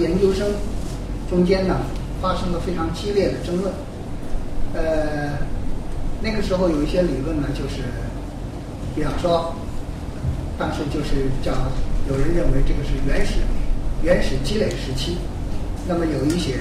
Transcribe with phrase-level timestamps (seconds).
[0.00, 0.48] 研究生
[1.28, 1.76] 中间呢，
[2.20, 3.72] 发生了非常激烈的争论。
[4.72, 5.38] 呃，
[6.22, 7.82] 那个时候有一些理论呢，就是，
[8.94, 9.54] 比方说，
[10.58, 11.52] 当时就是叫
[12.08, 13.34] 有人认为这个是原始
[14.02, 15.18] 原始积累时期，
[15.86, 16.54] 那么有一些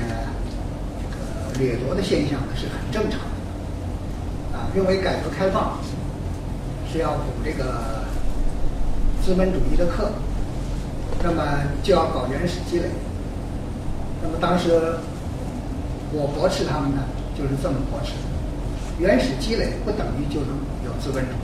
[1.02, 3.20] 这个掠夺的现象呢是很正常
[4.52, 5.80] 的，啊，认为改革开放
[6.92, 8.04] 是要补这个
[9.24, 10.12] 资本主义的课，
[11.24, 11.44] 那么
[11.84, 12.86] 就要搞原始积累，
[14.22, 14.72] 那么当时
[16.12, 17.04] 我驳斥他们呢。
[17.40, 18.12] 就是这么驳斥，
[19.00, 20.50] 原始积累不等于就能
[20.84, 21.36] 有资本主义。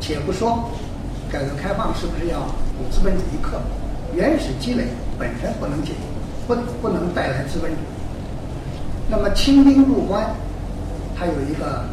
[0.00, 0.68] 且不说
[1.30, 2.40] 改革开放是不是要
[2.76, 3.60] 补资本主义课，
[4.12, 6.00] 原始积累本身不能解决，
[6.48, 7.84] 不不能带来资本主义。
[9.08, 10.34] 那么清兵入关，
[11.16, 11.84] 它有一个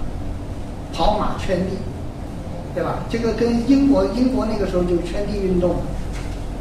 [0.91, 1.77] 跑马圈地，
[2.73, 2.95] 对吧？
[3.11, 5.75] 这个跟英国英国那个时候就圈地运动，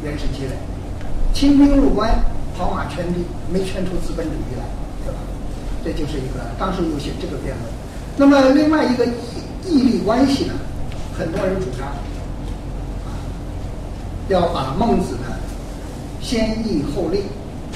[0.03, 0.51] 原始积累，
[1.33, 2.13] 清兵入关
[2.59, 4.63] 跑马圈地，没圈出资本主义来。
[5.81, 7.65] 这就是一个当时有些这个辩论。
[8.17, 9.11] 那么另外一个义
[9.65, 10.53] 义利关系呢，
[11.17, 13.15] 很多人主张啊，
[14.27, 15.39] 要把孟子的
[16.19, 17.23] 先义后利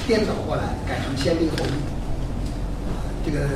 [0.06, 1.70] 颠倒过来，改成先利后义。
[3.24, 3.48] 这个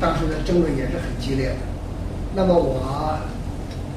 [0.00, 1.56] 当时的争论也是很激烈的。
[2.36, 3.18] 那么我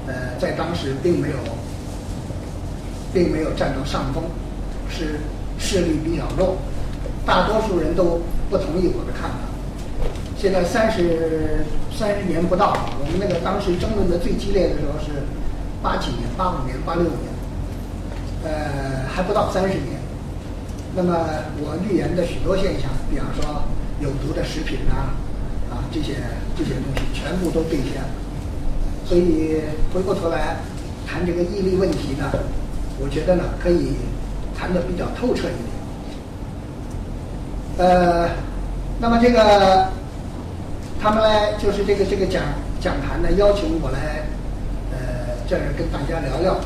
[0.07, 1.37] 呃在当时并没有
[3.13, 4.23] 并没有占到上风，
[4.89, 5.19] 是
[5.59, 6.57] 势力比较弱，
[7.25, 8.21] 大多数人都。
[8.49, 9.35] 不同意我的看法。
[10.37, 15.11] 现在三十三十年不到，我们那个当时争论的最激烈的时候是
[15.83, 17.27] 八几年、八五年、八六年，
[18.45, 19.99] 呃，还不到三十年。
[20.95, 21.11] 那么
[21.59, 23.63] 我预言的许多现象，比方说
[23.99, 25.11] 有毒的食品啊，
[25.69, 26.15] 啊这些
[26.55, 28.07] 这些东西全部都兑现了。
[29.03, 29.59] 所以
[29.93, 30.55] 回过头来
[31.05, 32.31] 谈这个毅力问题呢，
[32.97, 33.97] 我觉得呢可以
[34.57, 35.77] 谈的比较透彻一点。
[37.77, 38.27] 呃，
[38.99, 39.87] 那么这个
[40.99, 42.41] 他们呢，就是这个这个讲
[42.81, 44.25] 讲坛呢，邀请我来，
[44.91, 44.97] 呃，
[45.47, 46.57] 这儿跟大家聊聊。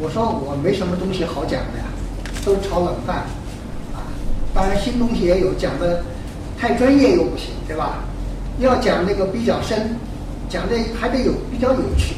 [0.00, 1.84] 我说我没什么东西好讲的呀，
[2.44, 3.16] 都炒冷饭，
[3.92, 4.08] 啊，
[4.54, 6.02] 当然新东西也有，讲的
[6.58, 7.98] 太专业又不行，对吧？
[8.58, 9.94] 要讲那个比较深，
[10.48, 12.16] 讲的还得有比较有趣，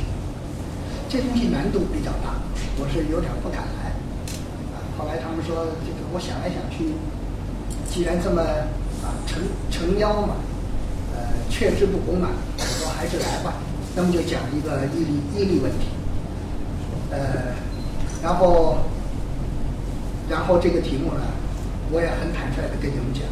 [1.09, 2.35] 这东西难度比较大，
[2.79, 3.63] 我是有点不敢。
[5.05, 6.95] 后来他们说，这个我想来想去。
[7.91, 8.41] 既然这么
[9.05, 10.37] 啊诚诚邀嘛，
[11.15, 13.53] 呃，却之不恭嘛，我说还是来吧。
[13.95, 15.89] 那么就讲一个毅力毅力问题，
[17.11, 17.53] 呃，
[18.23, 18.79] 然后
[20.29, 21.21] 然后这个题目呢，
[21.93, 23.23] 我也很坦率的跟你们讲，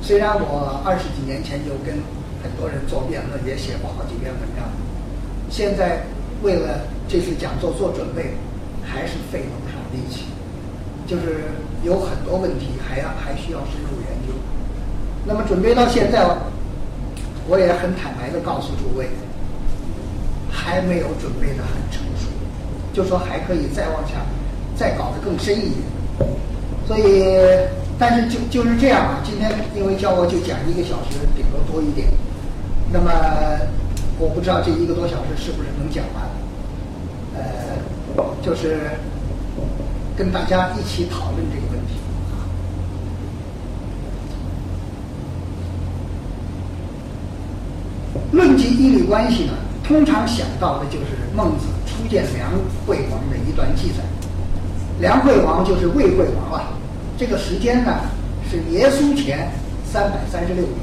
[0.00, 2.00] 虽然我二十几年前就跟
[2.42, 4.64] 很多人做辩论，也写过好几篇文章，
[5.50, 6.02] 现在
[6.42, 8.34] 为了这次讲座做准备，
[8.82, 10.24] 还是费了不少力气，
[11.06, 11.44] 就是。
[11.84, 14.32] 有很多问题还要还需要深入研究。
[15.26, 16.24] 那么准备到现在，
[17.46, 19.06] 我也很坦白的告诉诸位，
[20.50, 22.30] 还没有准备的很成熟，
[22.94, 24.14] 就说还可以再往下，
[24.74, 25.84] 再搞得更深一点。
[26.86, 27.26] 所以，
[27.98, 29.20] 但是就就是这样啊。
[29.22, 32.08] 今天因为叫我就讲一个小时，顶多多一点。
[32.90, 33.10] 那么
[34.18, 36.24] 我不知道这一个多小时是不是能讲完。
[37.36, 37.44] 呃，
[38.40, 38.88] 就是
[40.16, 41.94] 跟大家一起讨论这个问题。
[48.30, 49.52] 论及义利关系呢，
[49.82, 51.06] 通常想到的就是
[51.36, 52.50] 孟子初见梁
[52.86, 54.04] 惠王的一段记载。
[55.00, 56.72] 梁惠王就是魏惠王了，
[57.18, 58.00] 这个时间呢
[58.48, 59.50] 是耶稣前
[59.84, 60.78] 三百三十六年。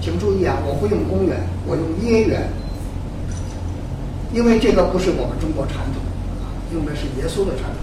[0.00, 2.48] 请注意啊，我不用公元，我用耶元，
[4.32, 6.02] 因为这个不是我们中国传统，
[6.72, 7.81] 用的是耶稣的传统。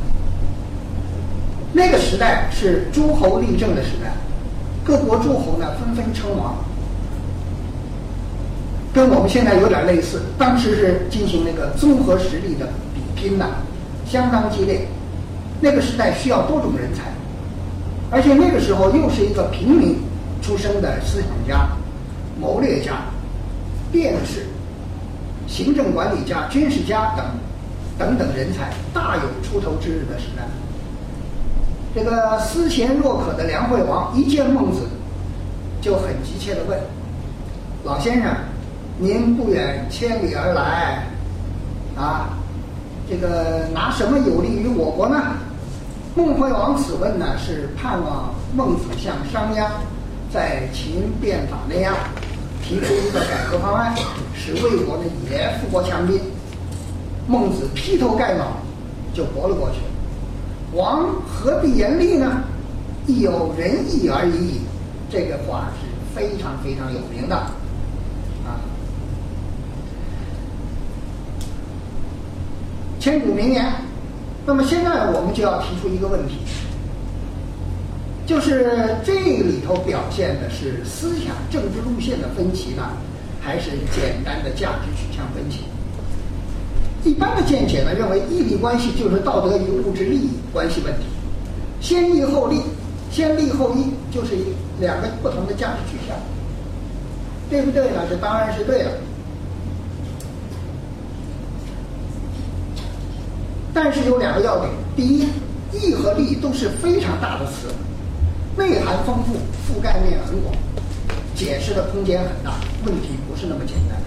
[1.72, 4.12] 那个时代是诸侯立政的时代，
[4.84, 6.56] 各国诸侯呢纷纷称王。
[8.92, 13.46] 跟我们现在有点类似，当时是进行那个综合实力的比拼呐，
[14.06, 14.88] 相当激烈。
[15.62, 17.04] 那个时代需要多种人才，
[18.10, 19.98] 而且那个时候又是一个平民
[20.42, 21.68] 出身的思想家、
[22.40, 22.94] 谋略家、
[23.92, 24.48] 辩士、
[25.48, 27.26] 行政管理家、军事家等
[28.00, 30.44] 等等人才大有出头之日的时代。
[31.94, 34.82] 这个思贤若渴的梁惠王一见孟子，
[35.82, 36.80] 就很急切地问
[37.84, 38.34] ：“老先生。”
[39.02, 41.08] 您不远千里而来，
[41.96, 42.38] 啊，
[43.10, 45.38] 这个拿什么有利于我国呢？
[46.16, 49.70] 孟惠王此问呢，是盼望孟子像商鞅
[50.30, 51.96] 在秦变法那样，
[52.62, 53.96] 提出一个改革方案，
[54.36, 56.20] 使魏国呢也富国强兵。
[57.26, 58.58] 孟子劈头盖脑
[59.14, 59.78] 就驳了过去。
[60.74, 62.44] 王何必严厉呢？
[63.08, 64.62] 亦有仁义而已矣。
[65.10, 67.36] 这个话是非常非常有名的。
[67.36, 68.62] 啊
[73.00, 73.66] 千古名言。
[74.46, 76.36] 那么现在我们就要提出一个问题，
[78.26, 82.84] 就是这里头表现的是思想政治路线的分歧呢，
[83.42, 85.64] 还是简单的价值取向分歧？
[87.04, 91.06] 一般的见解呢，认为义利关系就是道德与物质利益关系问题，
[91.80, 92.62] 先义后利，
[93.10, 94.36] 先利后义，就是
[94.80, 96.16] 两个不同的价值取向，
[97.50, 98.02] 对不对呢？
[98.10, 98.92] 这当然是对的。
[103.74, 105.26] 但是有两个要点：第一，
[105.72, 107.68] 义和利都是非常大的词，
[108.58, 109.36] 内涵丰富，
[109.72, 110.54] 覆盖面很广，
[111.34, 112.56] 解释的空间很大，
[112.86, 113.98] 问题不是那么简单。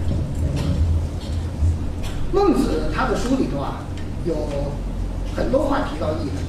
[2.31, 3.83] 孟子他的书里头啊，
[4.25, 4.35] 有
[5.35, 6.41] 很多话提到义的，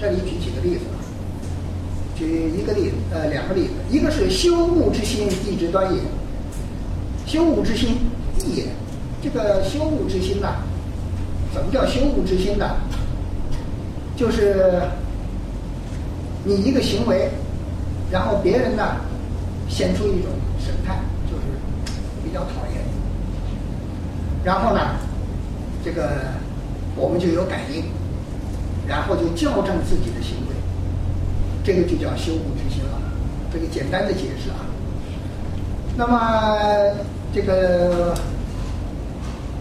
[0.00, 0.98] 这里举几个例子啊，
[2.16, 6.00] 举一个例子，呃，两个例子，一个是修物之心，义之端也。
[7.26, 7.96] 修物之心，
[8.44, 8.66] 义也。
[9.22, 10.56] 这个修物之心呐。
[11.52, 12.76] 什么叫修物之心呢？
[14.16, 14.82] 就是
[16.44, 17.30] 你一个行为，
[18.10, 18.96] 然后别人呢
[19.68, 20.98] 显出一种神态，
[21.30, 21.42] 就是
[22.24, 22.82] 比较讨厌，
[24.44, 24.80] 然后呢，
[25.84, 26.32] 这个
[26.96, 27.84] 我们就有感应，
[28.88, 30.54] 然后就校正自己的行为，
[31.62, 33.00] 这个就叫修物之心了。
[33.52, 34.64] 这个简单的解释啊。
[35.96, 36.96] 那么
[37.34, 38.14] 这个。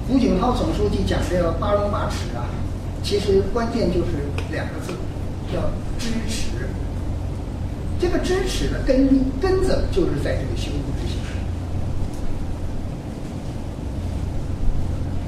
[0.06, 2.44] 胡锦涛总书记讲这个八荣八耻啊，
[3.02, 4.08] 其实关键就是
[4.52, 4.92] 两个字，
[5.50, 5.62] 叫
[5.98, 6.68] 知耻。
[8.02, 9.08] 这个知耻的根
[9.42, 11.18] 根子就是在这个修物之心。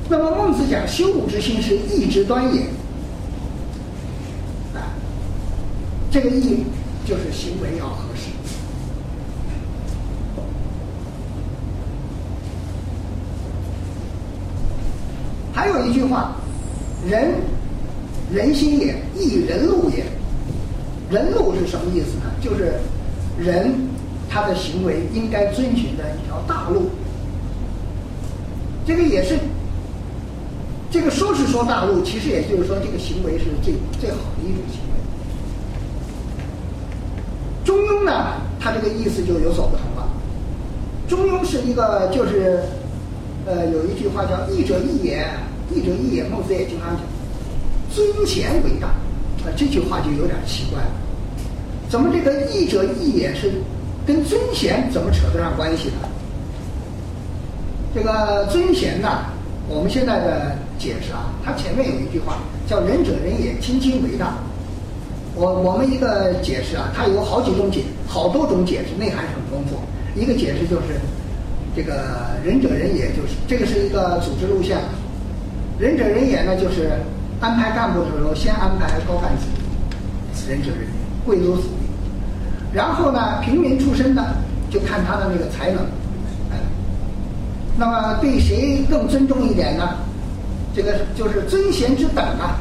[0.08, 2.62] 那么孟子讲修物之心是义之端也，
[4.74, 4.94] 啊，
[6.12, 6.64] 这个义
[7.06, 8.30] 就是行为要合适。
[15.54, 16.36] 还有一句话，
[17.10, 17.34] 人
[18.32, 20.06] 人心也，义人路也。
[21.10, 22.32] 人路是什么意思呢？
[22.42, 22.74] 就是
[23.40, 23.74] 人
[24.30, 26.90] 他的行为应该遵循的一条大路。
[28.86, 29.38] 这个也是，
[30.96, 34.96] 这个说是说大陆，其实也就是说这个行为是最最好的一种行为。
[37.66, 40.08] 中庸呢，它这个意思就有所不同了。
[41.06, 42.64] 中庸是一个就是。
[43.48, 45.24] 呃，有一句话叫“义者义也，
[45.72, 46.24] 义者义也”。
[46.34, 47.04] 孟子也经常讲
[47.94, 48.88] “尊贤为大”，
[49.46, 50.90] 啊，这句话就有点奇怪了。
[51.88, 53.52] 怎么这个“义者义也”是
[54.04, 56.10] 跟尊贤怎么扯得上关系呢？
[57.94, 59.26] 这个尊贤呢，
[59.68, 64.34] 我们现在的解释啊，它前面有一句话叫“仁者仁也，亲亲为大”。
[65.36, 69.80] 我我们一个解释啊，它有好几种解，好多种解释，内涵很丰富。
[70.20, 71.00] 一个解释就是。
[71.78, 74.78] 这个仁者仁也，就是这个是一个组织路线。
[75.78, 76.90] 仁者仁也呢，就是
[77.42, 81.86] 安排干部的时候，先安排高干子弟，仁者仁也，贵族子弟。
[82.72, 84.24] 然后呢，平民出身的
[84.70, 85.86] 就看他的那个才能。
[87.78, 89.98] 那么对谁更尊重一点呢？
[90.76, 92.58] 这个就是尊贤之等啊，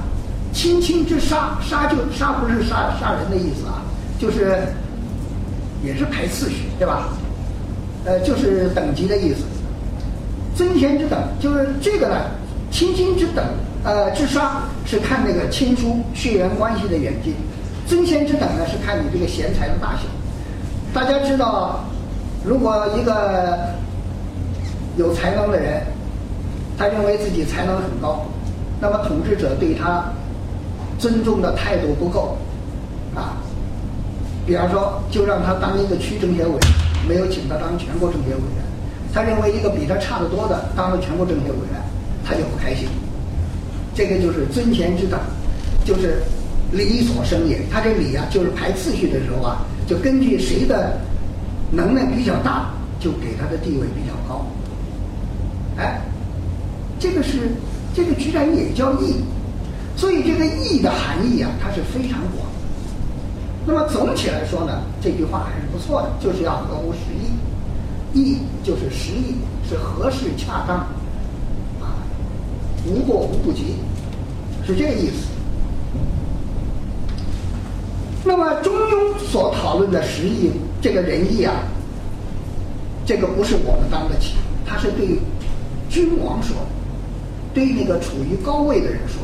[0.53, 3.83] 亲亲之杀，杀就杀不是杀杀人的意思啊，
[4.21, 4.59] 就是
[5.85, 7.09] 也是排次序，对吧？
[8.05, 9.45] 呃，就是等级的意思。
[10.55, 12.15] 尊贤之等就是这个呢，
[12.71, 13.45] 亲亲之等，
[13.83, 17.35] 呃，之杀是看那个亲疏血缘关系的远近，
[17.87, 20.03] 尊贤之等呢是看你这个贤才的大小。
[20.93, 21.85] 大家知道，
[22.45, 23.75] 如果一个
[24.97, 25.83] 有才能的人，
[26.79, 28.27] 他认为自己才能很高，
[28.81, 30.05] 那么统治者对他
[30.99, 32.37] 尊重的态度不够，
[33.15, 33.37] 啊，
[34.47, 36.61] 比方说就让他当一个区政协委员，
[37.09, 38.65] 没有请他当全国政协委员。
[39.13, 41.81] 他认为一个比他差得多的当了全国政协委员，
[42.25, 42.89] 他就不开心。
[43.95, 45.21] 这个就是尊贤之等，
[45.85, 46.23] 就是
[46.73, 47.61] 礼所生也。
[47.71, 49.59] 他这礼啊，就是排次序的时候啊。
[49.87, 50.99] 就根据谁的
[51.71, 54.47] 能耐比较大，就给他的地位比较高。
[55.77, 56.01] 哎，
[56.99, 57.51] 这个是
[57.95, 59.17] 这个居然也叫义，
[59.97, 62.47] 所以这个义的含义啊，它是非常广。
[63.67, 67.33] 那么总体来说呢，这句话还是不错的，就是要合乎时义。
[68.17, 69.35] 义就是时义，
[69.69, 70.77] 是合适恰当，
[71.81, 71.99] 啊，
[72.87, 73.75] 无过无不及，
[74.65, 75.27] 是这个意思。
[78.25, 81.55] 那么中庸所讨论的实义，这个仁义啊，
[83.05, 85.19] 这个不是我们当得起，它是对
[85.95, 86.57] 君王说，
[87.55, 89.23] 对那个处于高位的人说，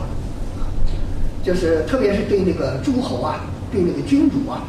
[1.43, 3.41] 就是特别是对那个诸侯啊，
[3.73, 4.63] 对那个君主啊，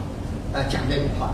[0.51, 1.31] 啊讲这种话，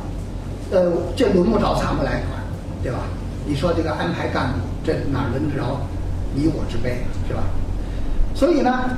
[0.72, 2.44] 呃，这轮不着咱们来管，
[2.84, 3.00] 对吧？
[3.46, 5.80] 你说这个安排干部，这哪轮得着
[6.36, 6.98] 你我之辈，
[7.30, 7.44] 是吧？
[8.36, 8.98] 所以呢，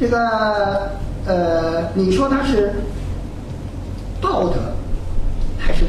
[0.00, 0.90] 这个。
[1.28, 2.72] 呃，你说他是
[4.20, 4.60] 道德
[5.58, 5.84] 还是？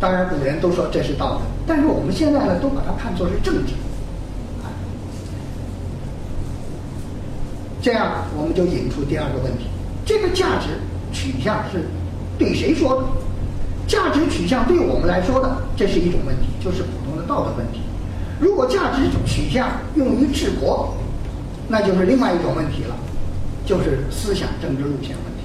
[0.00, 3.72] 当然，古人都说这是道德，但是我们现在呢，都把它看作是政治。
[4.62, 4.70] 啊，
[7.82, 9.66] 这样我们就引出第二个问题：
[10.04, 10.68] 这个价值
[11.12, 11.88] 取向是
[12.38, 13.02] 对谁说的？
[13.86, 17.80] 价值取向对我们来说的，这是一种问题，就是普通的道德问题。
[18.40, 20.94] 如果价值取向用于治国，
[21.68, 22.96] 那就是另外一种问题了。
[23.64, 25.42] 就是思想政治路线问题。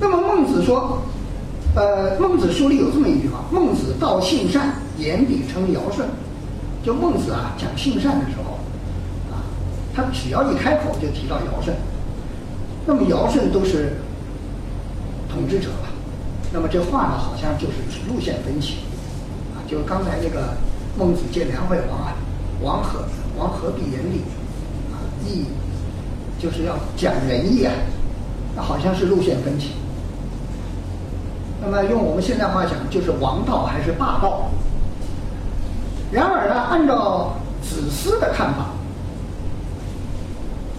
[0.00, 1.02] 那么孟子说，
[1.74, 6.06] 呃，孟子书里有这么一句话：“孟子道性善，言必称尧舜。”
[6.86, 8.52] 就孟子啊讲性善的时候，
[9.34, 9.42] 啊，
[9.92, 11.74] 他只要一开口就提到尧舜。
[12.86, 13.96] 那么尧舜都是
[15.28, 15.90] 统治者了，
[16.52, 18.76] 那么这话呢，好像就是路线分歧，
[19.52, 20.54] 啊，就刚才那个。
[20.98, 22.14] 孟子见梁惠王啊，
[22.60, 23.04] 王何
[23.38, 24.22] 王何必言礼
[24.92, 24.98] 啊？
[25.24, 25.44] 义
[26.36, 27.72] 就是要讲仁义啊，
[28.56, 29.70] 那好像是路线分歧。
[31.62, 34.48] 那么用我们现在话讲，就是王道还是霸道？
[36.10, 38.62] 然而呢，按照子思的看法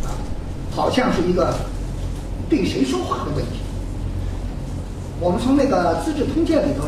[0.04, 0.10] 啊，
[0.76, 1.54] 好像是一个
[2.50, 3.60] 对谁说话的问题。
[5.20, 6.84] 我们从那个《资治通鉴》里头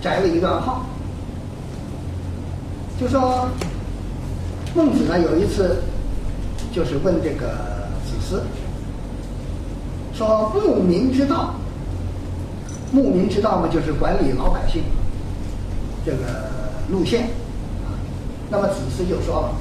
[0.00, 0.82] 摘了一段话。
[3.00, 3.48] 就说
[4.76, 5.82] 孟子呢，有一次
[6.72, 7.48] 就是问这个
[8.06, 8.42] 子思，
[10.12, 11.54] 说牧民之道，
[12.92, 14.82] 牧民之道嘛，就是管理老百姓
[16.04, 16.48] 这个
[16.90, 17.28] 路线。
[18.50, 19.54] 那么子思就说了，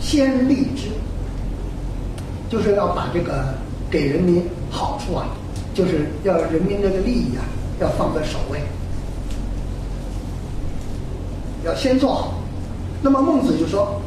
[0.00, 0.88] 先利之，
[2.48, 3.54] 就是要把这个
[3.90, 5.26] 给人民好处啊，
[5.74, 7.44] 就是要人民这个利益啊，
[7.80, 8.60] 要放在首位，
[11.66, 12.34] 要先做好。
[13.02, 14.00] 那么孟子就说，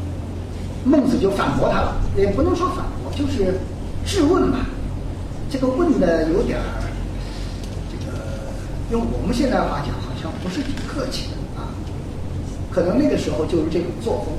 [0.83, 3.59] 孟子就反驳他了，也不能说反驳，就是
[4.03, 4.65] 质问吧。
[5.49, 6.82] 这个问的有点儿，
[8.93, 11.65] 用我们现在话讲，好像不是挺客气的啊。
[12.71, 14.35] 可能那个时候就是这种作风。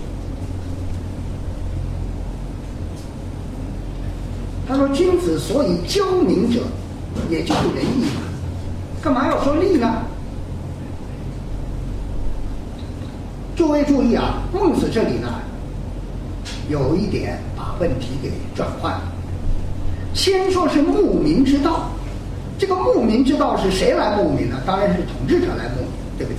[4.69, 6.61] 他说：“君子所以教民者，
[7.29, 8.23] 也就是仁义嘛，
[9.03, 9.93] 干嘛要说利呢？”
[13.57, 15.41] 诸位注意啊，孟子这里呢，
[16.69, 19.03] 有一点把问题给转换了。
[20.15, 21.91] 先说是牧民之道，
[22.65, 24.57] 这个牧民之道是谁来牧民呢？
[24.65, 26.39] 当然是统治者来牧民，对不对？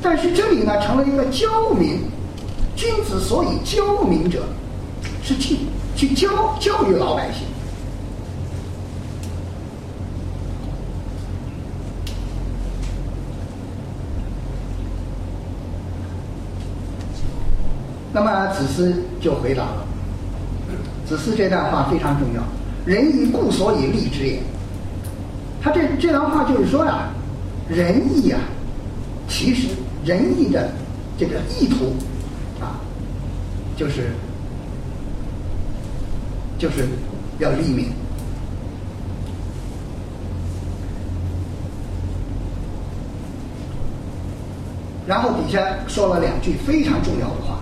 [0.00, 2.02] 但是这里呢，成了一个教民。
[2.76, 4.44] 君子所以教民者，
[5.24, 5.56] 是去
[5.96, 7.48] 去教教育老百姓。
[18.12, 19.84] 那么子思就回答了，
[21.08, 22.42] 子思这段话非常重要，
[22.84, 24.40] 仁义故所以立之也。
[25.66, 27.08] 他这这段话就是说呀，
[27.68, 28.38] 仁义啊，
[29.26, 29.66] 其实
[30.04, 30.70] 仁义的
[31.18, 31.92] 这个意图
[32.60, 32.78] 啊，
[33.76, 34.12] 就是
[36.56, 36.86] 就是
[37.40, 37.88] 要利民。
[45.04, 47.58] 然后底下说了两句非常重要的话：“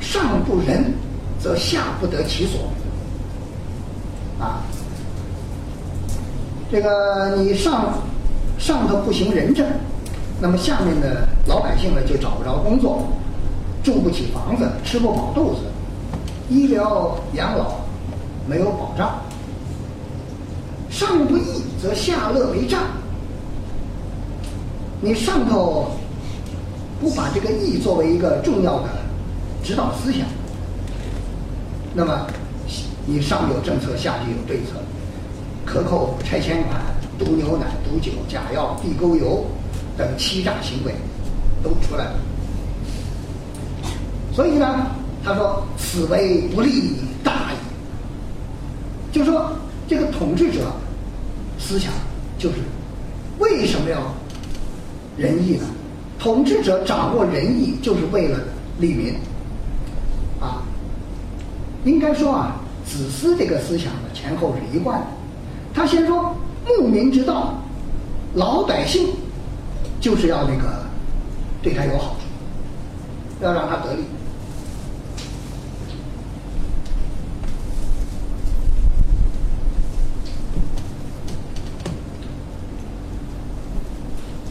[0.00, 0.92] 上不仁，
[1.38, 2.60] 则下不得其所。”
[4.38, 4.60] 啊，
[6.72, 7.92] 这个你上
[8.58, 9.66] 上头不行仁政，
[10.40, 13.06] 那么下面的老百姓呢就找不着工作，
[13.84, 15.60] 住不起房子，吃不饱肚子，
[16.48, 17.74] 医疗养老
[18.48, 19.20] 没有保障。
[20.88, 22.80] 上不义，则下乐为障。
[25.02, 25.90] 你上头
[27.02, 28.88] 不把这个义作为一个重要的
[29.62, 30.22] 指导思想，
[31.92, 32.26] 那么
[33.04, 34.80] 你上有政策，下就有对策，
[35.64, 36.80] 克扣拆迁款、
[37.18, 39.46] 毒牛奶、毒酒、假药、地沟油
[39.96, 40.94] 等欺诈行为
[41.62, 42.14] 都出来了。
[44.32, 44.86] 所以呢，
[45.24, 47.56] 他说此为不利大矣。
[49.12, 49.52] 就说
[49.86, 50.72] 这个统治者
[51.58, 51.92] 思想
[52.38, 52.56] 就是
[53.38, 54.00] 为什么要？
[55.18, 55.66] 仁义呢？
[56.18, 58.38] 统治者掌握仁义，就是为了
[58.78, 59.12] 利民，
[60.40, 60.62] 啊，
[61.84, 65.06] 应该说啊，子思这个思想呢，前后是一贯的。
[65.74, 66.34] 他先说
[66.66, 67.54] 牧民之道，
[68.34, 69.08] 老百姓
[70.00, 70.86] 就是要那个
[71.62, 74.04] 对他有好处，要让他得利。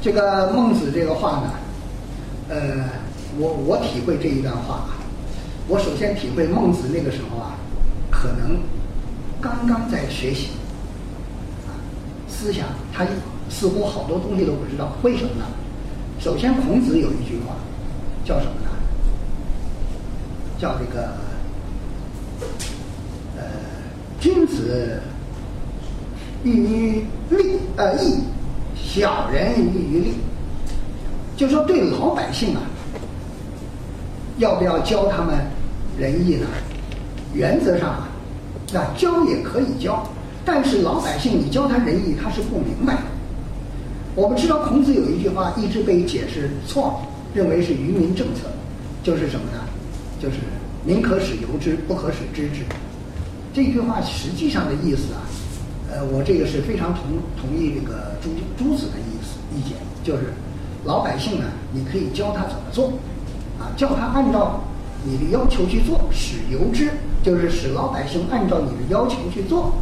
[0.01, 1.53] 这个孟子这个话呢，
[2.49, 2.89] 呃，
[3.37, 4.97] 我我体会这一段话啊，
[5.67, 7.55] 我首先体会孟子那个时候啊，
[8.09, 8.59] 可能
[9.39, 10.49] 刚刚在学习，
[12.41, 13.05] 思想他
[13.51, 15.45] 似乎好多东西都不知道，为什么呢？
[16.19, 17.53] 首先，孔子有一句话
[18.25, 18.69] 叫什么呢？
[20.57, 21.13] 叫这个，
[23.37, 23.43] 呃，
[24.19, 24.99] 君子
[26.43, 28.23] 喻于利，呃，义。
[28.75, 30.13] 小人欲于利，
[31.37, 32.61] 就说对老百姓啊，
[34.37, 35.37] 要不要教他们
[35.97, 36.47] 仁义呢？
[37.33, 38.09] 原则上啊，
[38.73, 40.03] 那教也可以教，
[40.53, 43.03] 但是老百姓你教他仁义，他是不明白的。
[44.15, 46.99] 我们知道孔子有一句话一直被解释错，
[47.33, 48.49] 认为是愚民政策，
[49.01, 49.63] 就是什么呢？
[50.21, 50.35] 就是
[50.85, 52.65] 民可使由之，不可使知之。
[53.53, 55.23] 这句话实际上的意思啊。
[55.89, 57.03] 呃，我这个是非常同
[57.39, 60.33] 同意这个朱朱子的意思意见，就是
[60.83, 62.91] 老百姓呢，你可以教他怎么做，
[63.57, 64.59] 啊，叫他按照
[65.05, 66.91] 你的要求去做，使由之，
[67.23, 69.73] 就是使老百姓按照你的要求去做，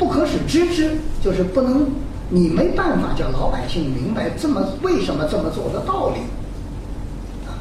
[0.00, 1.86] 不可使知之，就是不能，
[2.30, 6.20] 你没办法叫老百姓明白这么为什么这么做的道理，
[7.46, 7.52] 啊，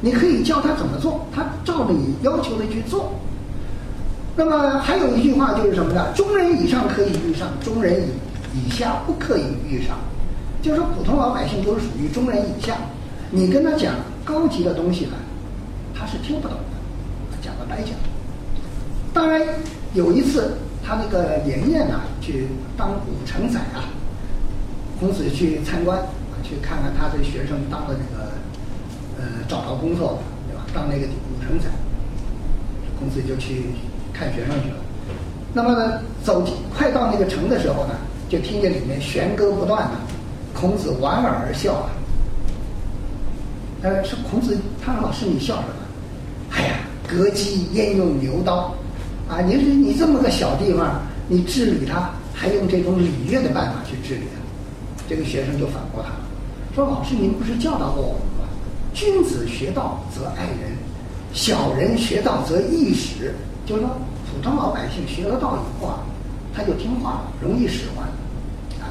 [0.00, 3.12] 你可以教他怎么做，他照着你要求的去做。
[4.36, 6.06] 那么还有一句话就是什么呢？
[6.14, 8.08] 中人以上可以遇上，中人
[8.54, 9.98] 以以下不可以遇上。
[10.62, 12.76] 就是说，普通老百姓都是属于中人以下。
[13.30, 13.94] 你跟他讲
[14.24, 15.12] 高级的东西呢，
[15.94, 17.36] 他是听不懂的。
[17.42, 17.90] 讲个白讲。
[19.12, 19.42] 当然，
[19.92, 20.56] 有一次
[20.90, 23.86] 他那个连夜呢去当武成宰啊，
[24.98, 25.96] 孔子去参观，
[26.42, 28.32] 去看看他的学生当了那个
[29.16, 30.66] 呃找到工作了，对吧？
[30.74, 31.68] 当那个武成宰，
[32.98, 33.66] 孔子就去。
[34.12, 34.76] 看学生去了，
[35.54, 36.44] 那么呢，走
[36.76, 37.94] 快到那个城的时候呢，
[38.28, 39.92] 就听见里面弦歌不断呢，
[40.52, 41.88] 孔子莞尔而笑啊。
[43.82, 45.74] 呃，是孔子，他说：“老师，你笑什么？”
[46.52, 46.74] 哎呀，
[47.08, 48.74] 割鸡焉用牛刀？
[49.30, 54.40] 啊，你说你这么个小地方，你治理他还用这种礼乐的办法去治理他？
[55.08, 56.10] 这个学生就反驳他，
[56.74, 58.48] 说：“老师，您不是教导过我们吗？
[58.92, 60.76] 君子学道则爱人，
[61.32, 63.34] 小人学道则易使。”
[63.66, 63.90] 就是说，
[64.26, 66.00] 普通老百姓学了道以后啊，
[66.52, 68.06] 他就听话了，容易使唤，
[68.80, 68.90] 啊，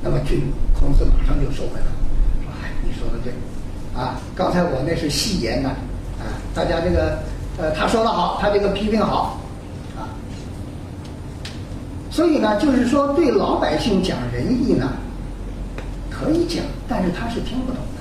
[0.00, 0.42] 那么君
[0.78, 1.86] 孔子马上就收回了，
[2.44, 3.32] 说：“哎，你说的对，
[4.00, 5.70] 啊，刚才我那是戏言呐，
[6.20, 7.18] 啊，大家这个，
[7.58, 9.40] 呃，他说的好，他这个批评好，
[12.16, 14.88] 所以呢，就是说对老百姓讲仁义呢，
[16.10, 18.00] 可以讲，但是他是听不懂的。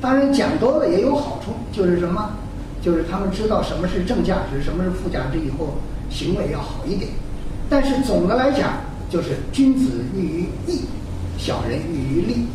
[0.00, 2.30] 当然讲多了也有好处，就是什么？”
[2.80, 5.74] 就是他们知道什么是正价值，什么是负价值以后，
[6.08, 7.10] 行为要好一点。
[7.68, 8.74] 但是总的来讲，
[9.10, 10.82] 就是君子喻于义，
[11.36, 12.46] 小人喻于利。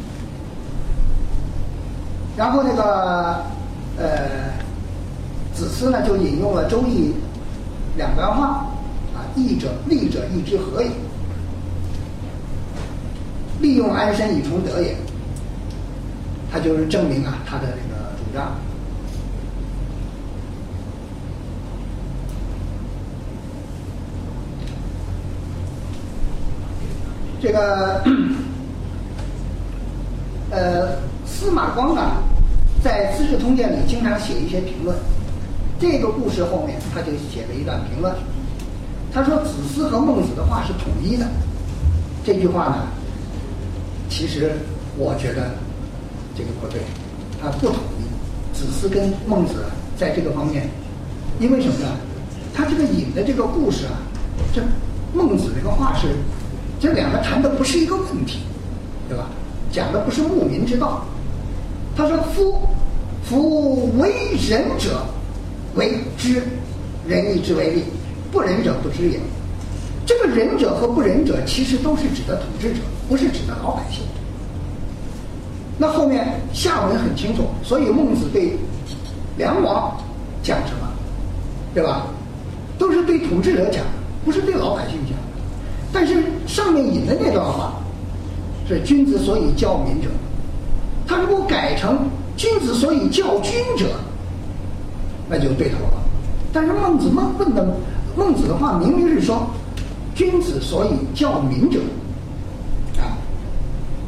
[2.37, 3.43] 然后那个
[3.97, 4.53] 呃，
[5.53, 7.09] 子思呢就引用了《周易》
[7.97, 8.65] 两段话
[9.35, 10.89] ：“义者，利者，义之和也。
[13.61, 14.95] 利用安身以崇德也。”
[16.51, 18.55] 他就是证明啊他的这个主张。
[27.41, 28.03] 这个，
[30.51, 32.21] 呃，司马光啊，
[32.83, 34.95] 在《资治通鉴》里经常写一些评论。
[35.79, 38.13] 这个故事后面，他就写了一段评论。
[39.13, 41.27] 他说：“子思和孟子的话是统一的。”
[42.23, 42.87] 这句话呢，
[44.09, 44.53] 其实
[44.97, 45.51] 我觉得
[46.37, 46.81] 这个不对，
[47.41, 48.57] 他不统一。
[48.57, 49.65] 子思跟孟子
[49.97, 50.69] 在这个方面，
[51.39, 51.87] 因为什么呢？
[52.53, 53.93] 他这个引的这个故事啊，
[54.53, 54.61] 这
[55.13, 56.07] 孟子这个话是。
[56.79, 58.39] 这两个谈的不是一个问题，
[59.07, 59.27] 对吧？
[59.71, 61.05] 讲的不是牧民之道。
[61.95, 62.59] 他说：“夫
[63.23, 64.11] 夫为
[64.49, 65.05] 仁者，
[65.75, 66.41] 为之
[67.07, 67.81] 仁义之为利；
[68.31, 69.19] 不仁者不知也。”
[70.05, 74.03] 这个仁者和不仁者，其实都是指的统治者，不是指的老百姓。
[75.77, 78.57] 那后面下文很清楚，所以孟子对
[79.37, 79.95] 梁王
[80.43, 80.87] 讲什么，
[81.73, 82.07] 对吧？
[82.77, 83.83] 都是对统治者讲，
[84.25, 85.15] 不是对老百姓讲。
[85.93, 87.73] 但是上面引的那段话
[88.67, 90.07] 是“君子所以教民者”，
[91.05, 93.85] 他如果改成“君子所以教君者”，
[95.29, 96.03] 那就对头了。
[96.51, 97.65] 但是孟子孟问的
[98.15, 99.47] 孟子的话明明是说
[100.15, 101.79] “君子所以教民者”，
[102.99, 103.17] 啊，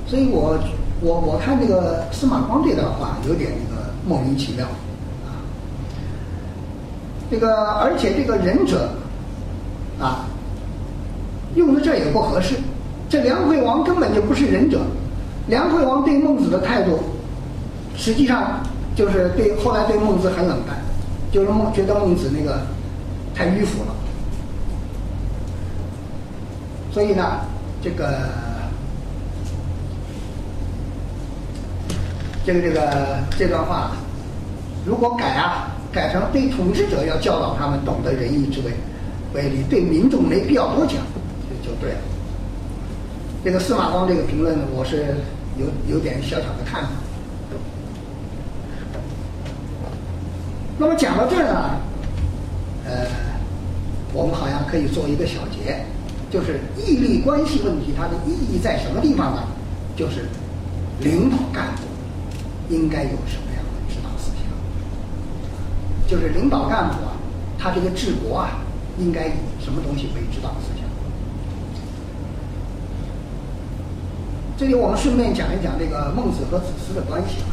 [0.08, 0.58] 所以我
[1.02, 4.66] 我我看这个司马光这段话有点那个莫名其妙，
[5.26, 5.39] 啊，
[7.30, 8.89] 这个而且这个仁者，
[10.00, 10.26] 啊。
[11.56, 12.56] 用在这也不合适，
[13.08, 14.80] 这梁惠王根本就不是仁者。
[15.46, 16.98] 梁惠王对孟子的态度，
[17.96, 18.60] 实际上
[18.96, 20.76] 就是对后来对孟子很冷淡，
[21.32, 22.62] 就是孟觉得孟子那个
[23.34, 23.96] 太迂腐了。
[26.91, 27.41] 所以呢，
[27.82, 28.30] 这个
[32.46, 33.91] 这个这个这段话，
[34.86, 38.72] 如果改啊，改成对统治者要教导他们懂得仁义之为
[39.34, 40.98] 为利，对民众没必要多讲。
[41.63, 41.98] 就对了。
[43.43, 45.15] 这个司马光这个评论呢，我是
[45.58, 46.89] 有有点小小的看法。
[50.78, 51.69] 那么讲到这儿呢，
[52.86, 53.08] 呃，
[54.13, 55.86] 我们好像可以做一个小结，
[56.30, 59.43] 就是义利关系问题，它的意义在什么地方呢？
[59.96, 60.26] 就是
[61.00, 61.84] 领导干部
[62.69, 64.50] 应该有什么样的指导思想？
[66.10, 67.13] 就是领导干部啊，
[67.58, 68.58] 他这个治国啊，
[68.98, 70.84] 应该以什么东西为指导思想？
[74.58, 77.50] 这里我们顺便讲一讲这个孟子和子思的关系啊。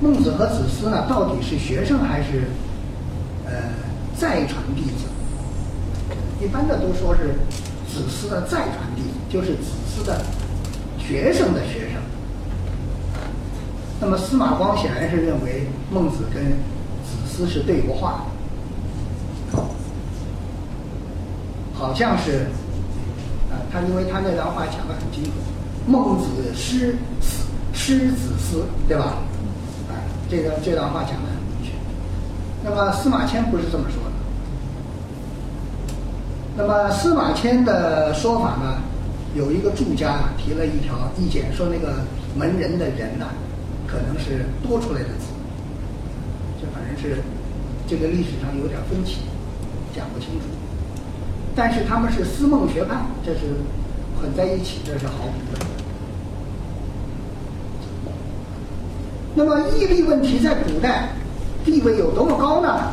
[0.00, 2.48] 孟子和子思呢，到底是学生还是
[3.46, 3.52] 呃
[4.18, 5.06] 再传弟子？
[6.40, 7.34] 一般的都说是
[7.88, 10.22] 子思的再传弟子，就是子思的
[10.98, 12.02] 学生的学生。
[14.00, 16.44] 那么司马光显然是认为孟子跟
[17.04, 18.26] 子思是对过话，
[21.72, 22.46] 好像是
[23.50, 25.30] 啊，他因为他那段话讲的很清楚。
[25.86, 26.96] 孟子师
[27.72, 29.18] 师子思，对吧？
[29.88, 29.92] 啊，
[30.30, 31.25] 这个这段话讲。
[32.68, 34.10] 那么司马迁不是这么说的。
[36.56, 38.82] 那么司马迁的说法呢，
[39.36, 41.94] 有一个注家提了一条意见，说那个
[42.36, 43.26] 门人的人呢，
[43.86, 45.26] 可能是多出来的字，
[46.60, 47.22] 这反正是
[47.86, 49.18] 这个历史上有点分歧，
[49.94, 50.46] 讲不清楚。
[51.54, 53.42] 但是他们是思孟学派，这是
[54.20, 55.60] 混在一起，这是毫无疑问。
[59.36, 61.10] 那么义利问题在古代
[61.66, 62.92] 地位有多么高呢？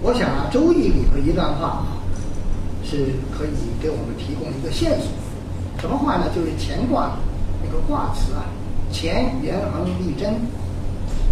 [0.00, 1.84] 我想啊，《周易》里的一段话
[2.84, 2.98] 是
[3.36, 3.50] 可以
[3.82, 5.10] 给我们提供一个线索。
[5.80, 6.26] 什么话呢？
[6.32, 7.16] 就是乾卦
[7.64, 8.46] 那个卦辞啊
[8.94, 10.32] ，“乾元亨利贞”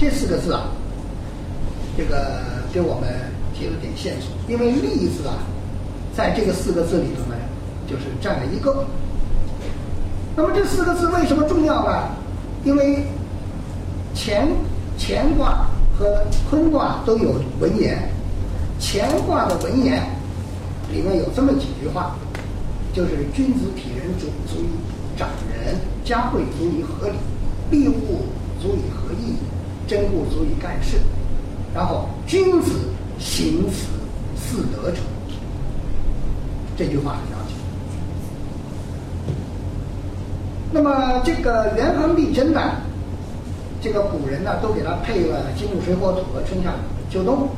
[0.01, 0.65] 这四个字啊，
[1.97, 3.09] 这个给我们
[3.55, 4.33] 提了点线索。
[4.49, 5.39] 因为“利”字啊，
[6.17, 7.37] 在这个四个字里头呢，
[7.89, 8.85] 就是占了一个。
[10.35, 12.09] 那么这四个字为什么重要呢？
[12.65, 13.05] 因为
[14.15, 14.49] 乾
[14.99, 15.67] 乾卦
[15.99, 18.11] 和坤卦都有文言，
[18.81, 20.03] 乾卦的文言
[20.93, 22.17] 里面有这么几句话，
[22.93, 24.69] 就是“君子体人足足以
[25.17, 27.17] 长人，家惠足以合理，
[27.71, 28.27] 利物
[28.61, 29.37] 足以合义，
[29.87, 30.99] 真故足以干事”。
[31.75, 32.73] 然后“君子
[33.19, 33.87] 行此
[34.37, 34.99] 四德者”，
[36.77, 37.57] 这句话很要紧。
[40.73, 42.61] 那么这个元亨利贞呢，
[43.81, 46.75] 这个古人呢都给他配了金木水火土和春夏
[47.11, 47.49] 秋冬，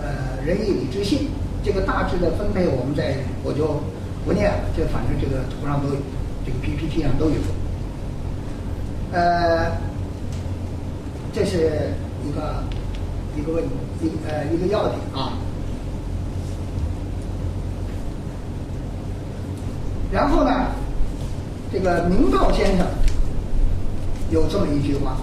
[0.00, 1.28] 呃，仁义礼智信，
[1.64, 3.80] 这个大致的分配我们在我就
[4.24, 5.96] 不念了，这反正这个图上都有，
[6.46, 7.36] 这个 PPT 上都有。
[9.12, 9.72] 呃，
[11.32, 11.92] 这是
[12.24, 12.62] 一个
[13.36, 13.64] 一个问
[14.00, 15.36] 一呃一个要点啊。
[20.12, 20.66] 然后呢，
[21.72, 22.86] 这个明道先生
[24.32, 25.18] 有这么一句话：“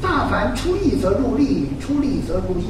[0.00, 2.64] 大凡出义则入利，出利则入义。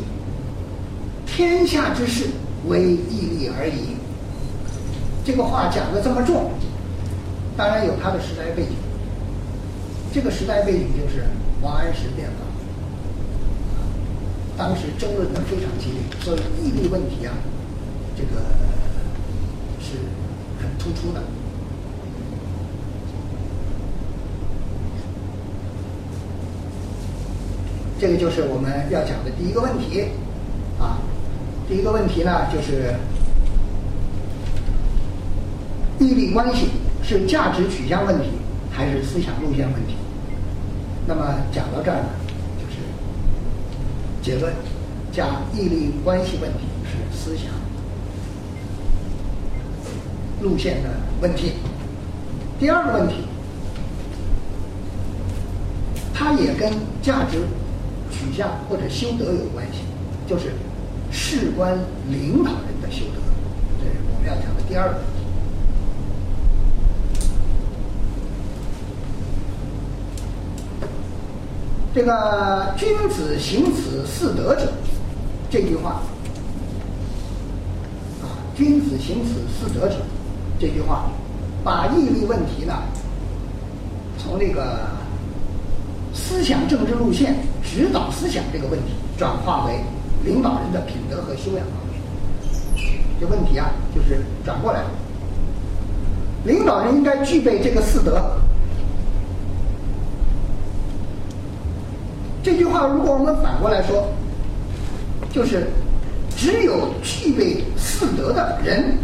[1.25, 2.27] 天下之事，
[2.67, 3.95] 唯义利而已。”
[5.25, 6.51] 这个话讲的这么重，
[7.57, 8.73] 当然有他的时代背景。
[10.13, 11.25] 这个时代背景就是
[11.63, 12.45] 王安石变法，
[14.59, 17.33] 当时争论的非常激烈，所以义利问题啊，
[18.17, 18.43] 这个
[19.81, 19.97] 是
[20.61, 21.23] 很突出的。
[28.03, 30.07] 这个就是我们要讲的第一个问题，
[30.77, 30.99] 啊，
[31.69, 32.97] 第一个问题呢就是
[36.01, 38.31] 义利关系是价值取向问题
[38.73, 39.95] 还是思想路线问题？
[41.07, 42.09] 那么讲到这儿呢，
[42.59, 42.81] 就是
[44.21, 44.53] 结论：
[45.13, 47.53] 讲义利关系问题是思想
[50.41, 51.53] 路线的问题。
[52.59, 53.19] 第二个问题，
[56.13, 56.69] 它也跟
[57.01, 57.39] 价值
[58.23, 59.81] 取向或者修德有关系，
[60.29, 60.53] 就是
[61.11, 61.77] 事关
[62.09, 63.21] 领导人的修德，
[63.81, 64.99] 这是我们要讲的第二个。
[71.93, 74.73] 这个“君子行此四德者”
[75.51, 76.01] 这句话，
[78.23, 78.25] 啊
[78.57, 79.97] ，“君子行此四德者”
[80.59, 81.11] 这句话，
[81.65, 82.75] 把义问题呢，
[84.17, 84.79] 从这个
[86.15, 87.37] 思想政治路线
[87.75, 89.81] 指导思想这个问题，转化为
[90.27, 91.99] 领导人的品德和修养方面。
[93.19, 94.91] 这问题啊，就是转过来了，
[96.45, 98.21] 领导人应该具备这个四德。
[102.43, 104.07] 这句话，如果我们反过来说，
[105.33, 105.67] 就是
[106.37, 108.99] 只有具备四德的人，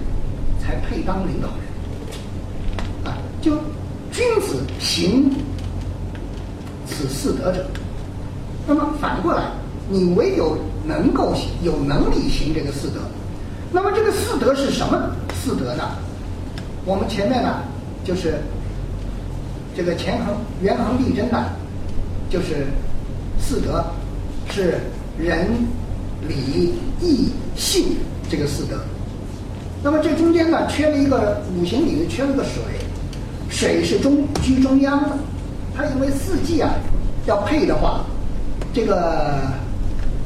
[0.61, 3.11] 才配当领导人。
[3.11, 3.52] 啊，就
[4.12, 5.33] 君子行
[6.85, 7.64] 此四德者。
[8.68, 9.44] 那么反过来，
[9.90, 13.00] 你唯有能够，有能力行这个四德。
[13.72, 15.83] 那么这个四德是什么四德呢？
[16.85, 17.62] 我们前面呢，
[18.04, 18.38] 就是
[19.74, 21.46] 这个权衡元衡利真呢，
[22.31, 22.66] 就是。
[23.40, 23.83] 四德
[24.50, 24.81] 是
[25.16, 25.46] 仁、
[26.28, 27.96] 礼、义、信
[28.28, 28.76] 这个四德。
[29.81, 32.62] 那么这中间呢，缺了一个五行里面缺了个水，
[33.48, 35.16] 水是中居中央的。
[35.74, 36.74] 它因为四季啊
[37.26, 38.04] 要配的话，
[38.78, 38.94] 这个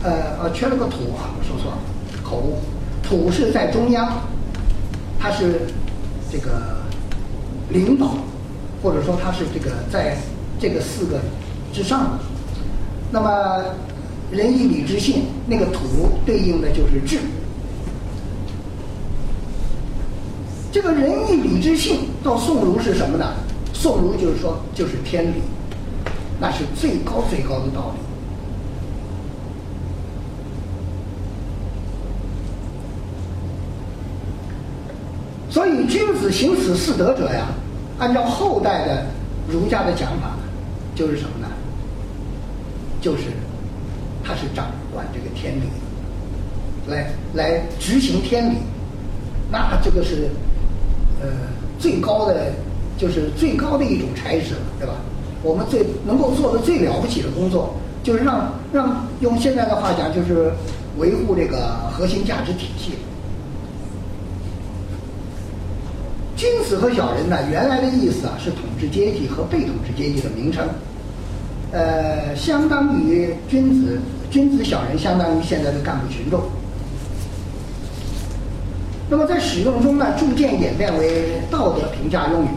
[0.05, 1.79] 呃呃缺了个土啊，我说错了，
[2.23, 2.59] 口误。
[3.03, 4.21] 土是在中央，
[5.19, 5.63] 它是
[6.31, 6.83] 这个
[7.71, 8.15] 领导，
[8.83, 10.19] 或者说它是这个在
[10.61, 11.19] 这个四个
[11.73, 12.11] 之上的。
[13.11, 13.65] 那么，
[14.31, 17.21] 仁义礼智信，那个土对应的就是智。
[20.71, 23.33] 这个仁义礼智信到宋儒是什么呢？
[23.73, 25.41] 宋儒就是说，就是天理，
[26.39, 28.02] 那是最高最高的道理。
[35.87, 37.49] 君子行此四德者呀，
[37.99, 39.07] 按照后代的
[39.51, 40.31] 儒家的讲法，
[40.95, 41.49] 就是什么呢？
[43.01, 43.25] 就是，
[44.23, 45.63] 他是掌管这个天理，
[46.87, 48.57] 来来执行天理，
[49.51, 50.31] 那这个是，
[51.21, 51.29] 呃，
[51.79, 52.53] 最高的，
[52.97, 54.95] 就是最高的一种差事了，对吧？
[55.43, 60.53] 我们最能够做的最了不起的工作，就是让让用现在的话讲，就是
[60.99, 62.93] 维护这个核心价值体系。
[66.37, 70.67] 君子和小人呢，原来的意思啊，是统治阶级和被统治阶级的名称。
[71.71, 76.41] 呃，相当于君子、君子小人，相当于现在的干部群众。
[79.11, 82.49] 那么在使用中呢，逐渐演变为道德评价用语，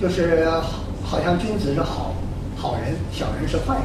[0.00, 0.46] 就是
[1.02, 2.14] 好像君子是好
[2.56, 3.84] 好人，小人是坏人。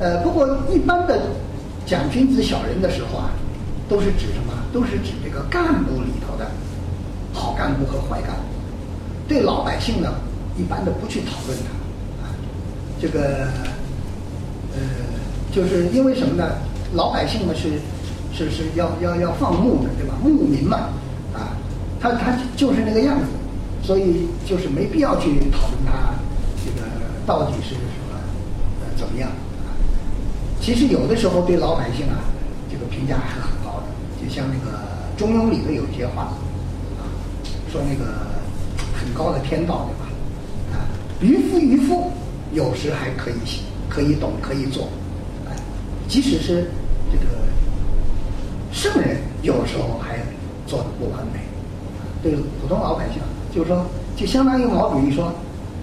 [0.00, 1.18] 呃，不过一般的
[1.86, 3.30] 讲君子小人的时候啊，
[3.88, 4.52] 都是指什么？
[4.74, 6.46] 都是指这个干部里头的
[7.38, 8.42] 好干部和坏干部。
[9.28, 10.12] 对老百姓呢，
[10.58, 11.78] 一般的不去讨论他。
[13.00, 13.46] 这个，
[14.74, 14.80] 呃，
[15.52, 16.44] 就是因为什么呢？
[16.94, 17.78] 老百姓呢是
[18.32, 20.14] 是是要要要放牧的，对吧？
[20.20, 20.88] 牧民嘛，
[21.32, 21.54] 啊，
[22.00, 23.26] 他他就是那个样子，
[23.82, 26.14] 所以就是没必要去讨论他
[26.64, 26.88] 这个
[27.26, 28.16] 到底是什么
[28.80, 29.70] 呃怎么样啊。
[30.60, 32.18] 其实有的时候对老百姓啊，
[32.72, 33.86] 这个评价还是很高的，
[34.20, 34.76] 就像那个
[35.18, 36.32] 《中庸》里头有一些话，
[37.70, 38.12] 说那个
[38.94, 40.06] 很高的天道，对吧？
[40.72, 40.88] 啊
[41.20, 42.12] 渔夫渔夫
[42.52, 43.34] 有时还可以
[43.88, 44.88] 可以懂可以做，
[45.48, 45.56] 哎，
[46.08, 46.70] 即使是
[47.10, 47.24] 这个
[48.72, 50.18] 圣人有时候还
[50.66, 51.40] 做的不完美，
[52.22, 53.20] 对普通老百姓
[53.54, 53.84] 就是说，
[54.16, 55.32] 就相当于毛主席说，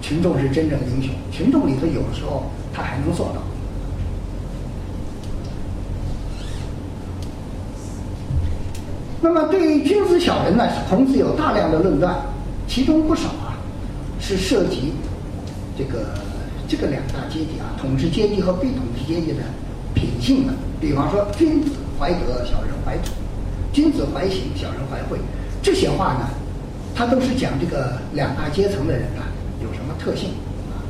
[0.00, 3.42] 群众是真正英雄，群众里头有时候他还能做到。
[9.20, 12.16] 那么对于君子小人呢，孔子有大量的论断，
[12.68, 13.56] 其中不少啊
[14.20, 14.92] 是涉及
[15.76, 16.06] 这个
[16.68, 19.42] 这个两大阶级啊，统治阶级和被统治阶级的
[19.94, 20.52] 品性的。
[20.78, 23.12] 比方说，君子怀德，小人怀土；
[23.72, 25.18] 君子怀刑，小人怀惠。
[25.62, 26.28] 这些话呢，
[26.94, 29.24] 它都是讲这个两大阶层的人啊
[29.62, 30.28] 有什么特性
[30.70, 30.84] 啊。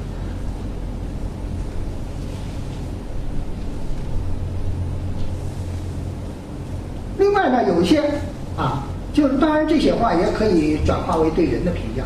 [7.19, 8.03] 另外呢，有一些
[8.57, 12.03] 啊，就是当然这些话也可以转化为对人的评价。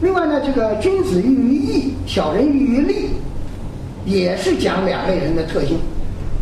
[0.00, 3.10] 另外呢，这个君子喻于义，小人喻于利，
[4.04, 5.78] 也是讲两类人的特性。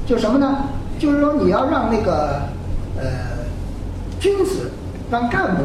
[0.06, 0.64] 就什么呢？
[0.98, 2.42] 就是说你要让那个
[2.96, 3.04] 呃
[4.20, 4.70] 君子
[5.10, 5.62] 让干部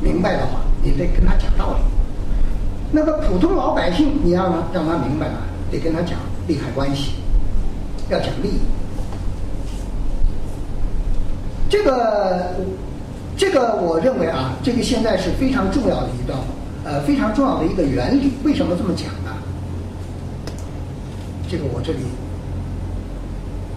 [0.00, 1.80] 明白的话，你得跟他讲道理；
[2.92, 5.34] 那个普通老百姓，你要让让他明白了，
[5.70, 7.12] 得跟他讲利害关系，
[8.08, 8.60] 要讲利益。
[11.68, 12.54] 这个，
[13.36, 16.38] 这个我认为啊，这个现在是非常重要的一段，
[16.84, 18.32] 呃，非常重要的一个原理。
[18.42, 19.36] 为什么这么讲呢？
[21.50, 21.98] 这个我这里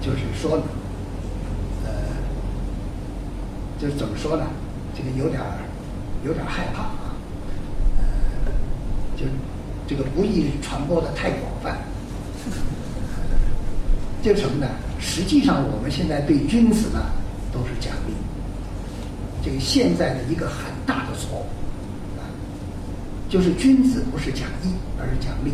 [0.01, 0.63] 就是说呢，
[1.86, 1.91] 呃，
[3.77, 4.45] 就是怎么说呢？
[4.95, 5.60] 这个有点儿
[6.25, 7.15] 有点儿害怕啊，
[7.97, 8.04] 呃，
[9.17, 9.25] 就
[9.86, 11.77] 这个不易传播的太广泛。
[14.21, 14.67] 就什么呢？
[14.99, 16.99] 实际上我们现在对君子呢。
[17.51, 18.13] 都是奖励，
[19.43, 21.45] 这个现在的一个很大的错误
[22.17, 22.23] 啊，
[23.29, 25.51] 就是君子不是讲义，而是讲利。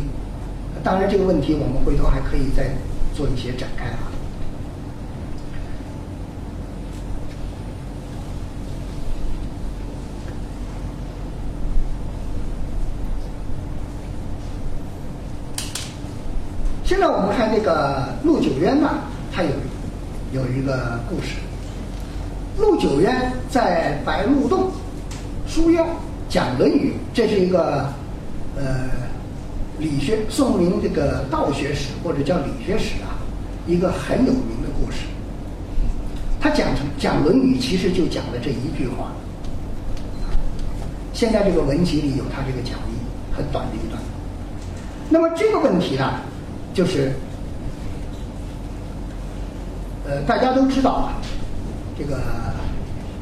[0.84, 2.70] 当然，这个问题我们回头还可以再
[3.14, 3.98] 做一些展开啊。
[16.84, 18.88] 现在我们看这个陆九渊呢，
[19.32, 19.50] 他有
[20.32, 21.47] 有一个故事。
[22.58, 24.70] 陆九渊在白鹿洞
[25.46, 25.86] 书院
[26.28, 27.88] 讲《论语》，这是一个
[28.56, 28.90] 呃
[29.78, 33.14] 理学宋明这个道学史或者叫理学史啊，
[33.66, 34.98] 一个很有名的故事。
[36.40, 36.68] 他讲
[36.98, 39.12] 讲《论语》，其实就讲了这一句话。
[41.12, 42.92] 现在这个文集里有他这个讲义，
[43.36, 44.02] 很短的一段。
[45.08, 46.12] 那么这个问题呢，
[46.74, 47.12] 就是
[50.06, 51.14] 呃大家都知道啊。
[51.98, 52.20] 这个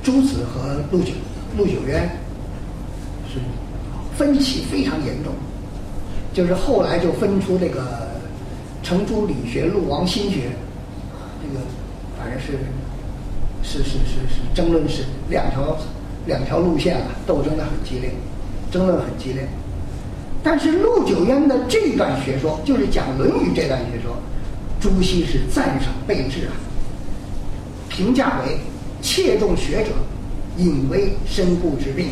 [0.02, 1.12] 朱子和陆九
[1.56, 2.06] 陆九渊
[3.32, 3.40] 是
[4.16, 5.32] 分歧非常严重，
[6.34, 8.08] 就是后来就分出这个
[8.82, 10.50] 程朱理学、陆王心学，
[11.42, 11.64] 这个
[12.18, 12.52] 反正是
[13.62, 15.78] 是是是是争论是两条
[16.26, 18.10] 两条路线啊，斗争的很激烈，
[18.70, 19.48] 争论很激烈。
[20.44, 24.16] 但是陆九渊的这段学说，就是讲《论语》这段学说，
[24.78, 26.52] 朱熹是赞赏备至啊。
[27.96, 28.58] 评价为
[29.00, 29.90] 切中学者，
[30.58, 32.08] 隐为深故之病。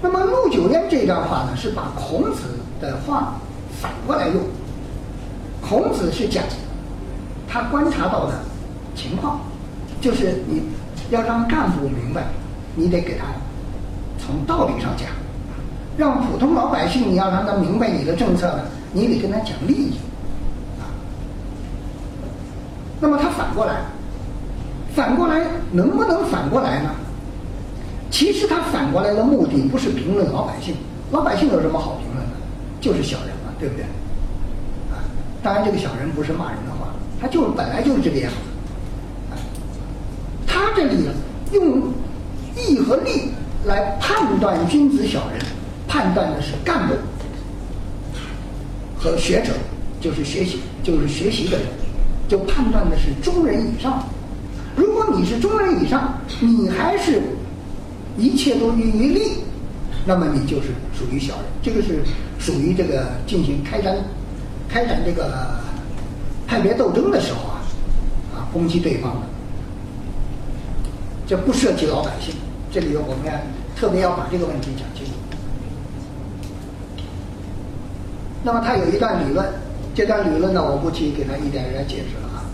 [0.00, 2.42] 那么陆九渊这段话呢，是把孔子
[2.80, 3.34] 的话
[3.80, 4.36] 反过来用。
[5.60, 6.44] 孔子是讲
[7.48, 8.34] 他观察到的
[8.94, 9.40] 情况，
[10.00, 10.62] 就是你
[11.10, 12.26] 要让干部明白，
[12.76, 13.24] 你得给他
[14.24, 15.08] 从道理上讲；
[15.96, 19.96] 让普通老百姓，你要让他明白你的政策呢，你得跟他讲利益。
[23.02, 23.80] 那么他反过来，
[24.94, 25.40] 反过来
[25.72, 26.90] 能不能反过来呢？
[28.12, 30.76] 其实他反过来的目的不是评论老百姓，
[31.10, 32.36] 老百姓有什么好评论的？
[32.80, 33.82] 就是小人嘛，对不对？
[34.92, 35.02] 啊，
[35.42, 38.38] 当然这个小人不是骂人的话，他就是本来就是这个样子。
[40.46, 41.08] 他这里
[41.50, 41.92] 用
[42.54, 43.32] 义和利
[43.64, 45.40] 来判断君子小人，
[45.88, 46.94] 判断的是干部
[48.96, 49.54] 和学者，
[50.00, 51.66] 就是学习，就是学习的人。
[52.32, 54.02] 就判断的是中人以上，
[54.74, 57.20] 如果你是中人以上，你还是
[58.16, 59.32] 一切都于于利，
[60.06, 60.68] 那么你就是
[60.98, 61.44] 属于小人。
[61.62, 62.02] 这个是
[62.38, 63.94] 属于这个进行开展
[64.66, 65.60] 开展这个
[66.46, 67.60] 派别斗争的时候啊，
[68.34, 69.26] 啊攻击对方的，
[71.26, 72.34] 这不涉及老百姓。
[72.72, 73.32] 这里我们要
[73.76, 75.12] 特别要把这个问题讲清楚。
[78.42, 79.46] 那么他有一段理论。
[79.94, 82.44] 这段理论呢，我不去给他一点一点解释了啊。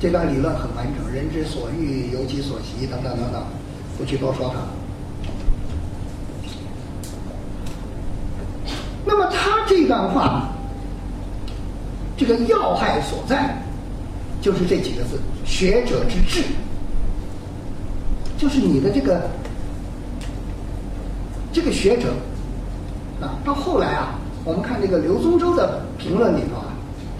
[0.00, 3.42] 这段理论很完整，“人之所欲，由其所习”等等等等，
[3.98, 4.60] 不去多说它。
[9.04, 10.48] 那么他这段话，
[12.16, 13.60] 这个要害所在，
[14.40, 16.42] 就是这几个字：“学者之志”，
[18.38, 19.28] 就是你的这个
[21.52, 22.14] 这个学者
[23.20, 23.36] 啊。
[23.44, 24.14] 到后来啊，
[24.44, 26.62] 我们看这个刘宗周的评论里头。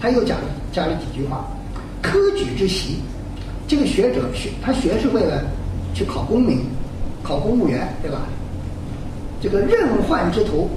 [0.01, 0.37] 他又讲
[0.71, 1.45] 加了几句话：
[2.01, 2.99] 科举之习，
[3.67, 5.43] 这个学者学他学是为了
[5.93, 6.61] 去考功名、
[7.21, 8.21] 考公务员，对吧？
[9.41, 10.69] 这个任宦之徒，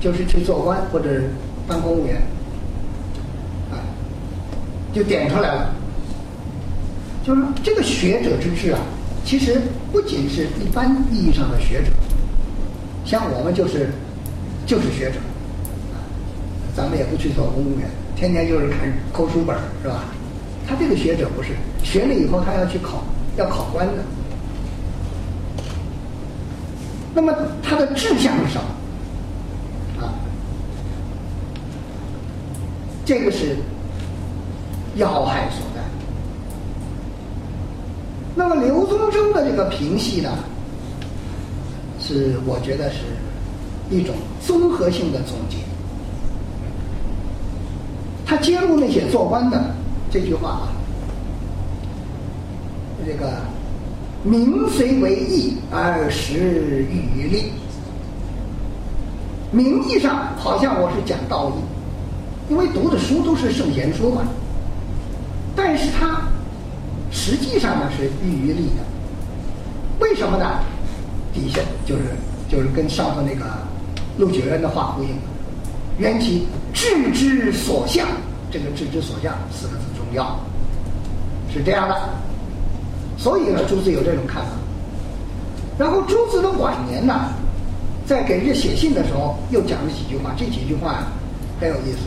[0.00, 1.08] 就是去做官或者
[1.66, 2.16] 当公务员，
[3.70, 3.76] 啊，
[4.94, 5.74] 就点出来了，
[7.26, 8.78] 就是这个学者之志啊。
[9.24, 9.60] 其实
[9.92, 11.90] 不仅是一般意义上的学者，
[13.04, 13.90] 像我们就是
[14.64, 15.18] 就是学者，
[16.74, 17.86] 咱们也不去做公务员，
[18.18, 20.02] 天天就是看抠书本是吧？
[20.66, 21.50] 他这个学者不是
[21.84, 23.04] 学了以后他要去考
[23.36, 23.92] 要考官的，
[27.14, 28.60] 那么他的志向是什
[29.98, 30.04] 么？
[30.04, 30.12] 啊，
[33.06, 33.56] 这个是
[34.96, 35.80] 要害所在。
[38.34, 40.30] 那么刘宗周的这个评戏呢，
[42.00, 42.98] 是我觉得是
[43.90, 44.14] 一种
[44.44, 45.56] 综合性的总结。
[48.28, 49.58] 他揭露那些做官的
[50.10, 50.68] 这句话啊，
[53.06, 53.40] 这个
[54.22, 57.52] 名虽为义，而实寓于利。
[59.50, 64.20] 名义上好像我是讲道义，因为读的书都是圣贤书嘛，
[65.56, 66.20] 但是他。
[67.10, 68.84] 实际上呢是寓于利的，
[69.98, 70.60] 为什么呢？
[71.32, 72.02] 底下就是
[72.50, 73.46] 就是跟上头那个
[74.18, 75.08] 陆九渊的话呼应，
[75.98, 78.06] 缘其志之所向，
[78.50, 80.38] 这个志之所向四个字重要，
[81.52, 82.08] 是这样的。
[83.16, 84.50] 所以呢，朱子有这种看法。
[85.76, 87.30] 然后朱子的晚年呢，
[88.06, 91.04] 在给人家写信的时候又讲了几句话，这几句话
[91.60, 91.98] 很有意思。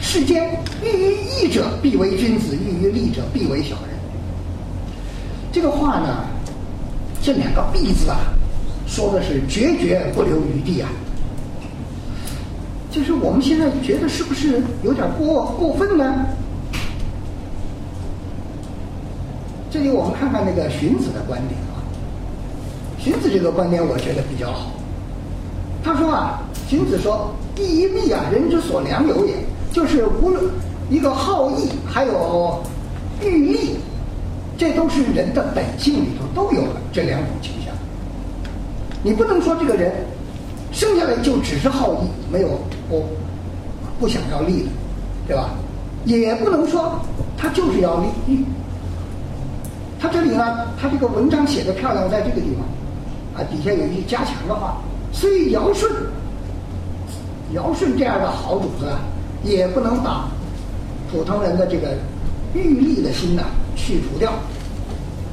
[0.00, 3.98] 世间欲于义者必为君子，欲于利者必为小人。
[5.52, 6.24] 这个话呢，
[7.22, 8.18] 这两个“必”字啊，
[8.86, 10.88] 说的是决绝不留余地啊。
[12.92, 16.26] 就是我们现在觉得是不是有点过过分呢？
[19.70, 21.80] 这里我们看看那个荀子的观点啊。
[22.98, 24.72] 荀子这个观点我觉得比较好。
[25.82, 29.36] 他说啊，荀子说：“义与利啊，人之所良有也。”
[29.72, 30.44] 就是无论
[30.90, 32.62] 一个好义，还有
[33.24, 33.76] 欲利。
[34.58, 37.74] 这都是人的本性里头都有了这两种倾向。
[39.02, 39.90] 你不能说这个人
[40.72, 42.48] 生下来就只是好义，没有
[42.88, 43.04] 不
[44.00, 44.68] 不想要利的，
[45.28, 45.50] 对吧？
[46.04, 46.98] 也不能说
[47.36, 48.44] 他就是要利益。
[50.00, 54.78] 他这里呢，他这个文章写的漂亮，在这个地方啊，底下有一句加强的话：
[55.12, 55.88] 虽尧舜，
[57.52, 58.98] 尧舜这样的好主子啊，
[59.44, 60.28] 也不能把
[61.12, 61.94] 普通人的这个
[62.54, 63.44] 欲利的心呐
[63.76, 64.32] 去除掉。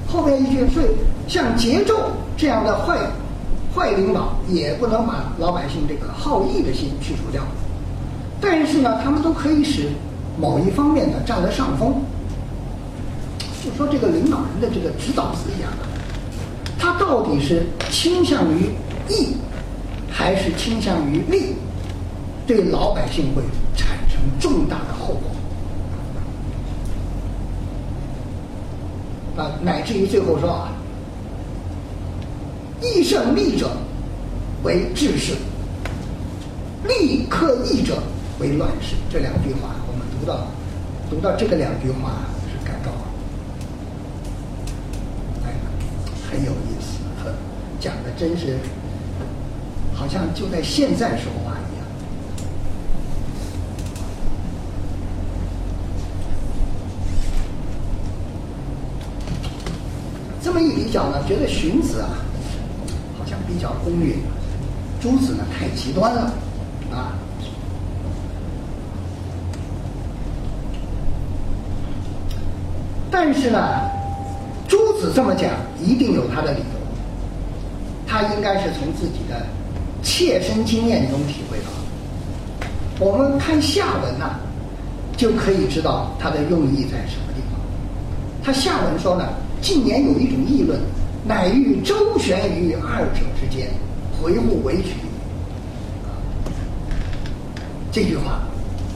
[0.08, 0.84] 后面一句说，
[1.28, 1.96] 像桀纣
[2.38, 2.98] 这样的坏
[3.76, 7.44] 坏领导，也不能把老百姓这个好义的心去除掉。
[8.42, 9.90] 但是呢，他们都可以使
[10.40, 12.02] 某一方面的占了上风。
[13.64, 15.70] 就说这个领导人的这个指导思想，
[16.80, 18.70] 他到底是倾向于
[19.10, 19.36] 义，
[20.10, 21.56] 还是倾向于利，
[22.48, 23.44] 对老百姓会
[23.76, 25.16] 产生重大的后
[29.36, 29.44] 果。
[29.44, 30.72] 啊，乃至于最后说啊，
[32.82, 33.72] 义胜利者
[34.64, 35.34] 为治世，
[36.88, 38.02] 利克义者
[38.40, 38.96] 为乱世。
[39.10, 40.48] 这两句话，我们读到
[41.10, 42.92] 读到这个两句话是感到，
[45.46, 45.54] 哎，
[46.32, 47.34] 很有意思，很
[47.80, 48.58] 讲的真是
[49.96, 51.86] 好像就在现在说话一样。
[60.42, 62.10] 这么一比较呢，觉得荀子啊，
[63.50, 64.16] 比较公允，
[65.02, 66.32] 朱子呢太极端了，
[66.92, 67.18] 啊。
[73.10, 73.60] 但是呢，
[74.68, 75.50] 朱子这么讲
[75.84, 76.80] 一定有他的理由，
[78.06, 79.46] 他应该是从自己的
[80.04, 81.66] 切身经验中体会到。
[83.04, 84.36] 我们看下文呢，
[85.18, 87.60] 就可以知道他的用意在什么地方。
[88.44, 89.28] 他下文说呢。
[89.62, 90.80] 近年有一种议论，
[91.26, 93.70] 乃欲周旋于二者之间，
[94.22, 94.96] 回护为取。
[97.92, 98.40] 这句话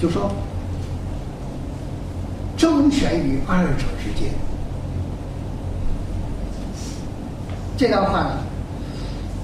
[0.02, 0.32] 就说
[2.56, 4.34] 周旋于二者之间。
[7.78, 8.38] 这段话呢，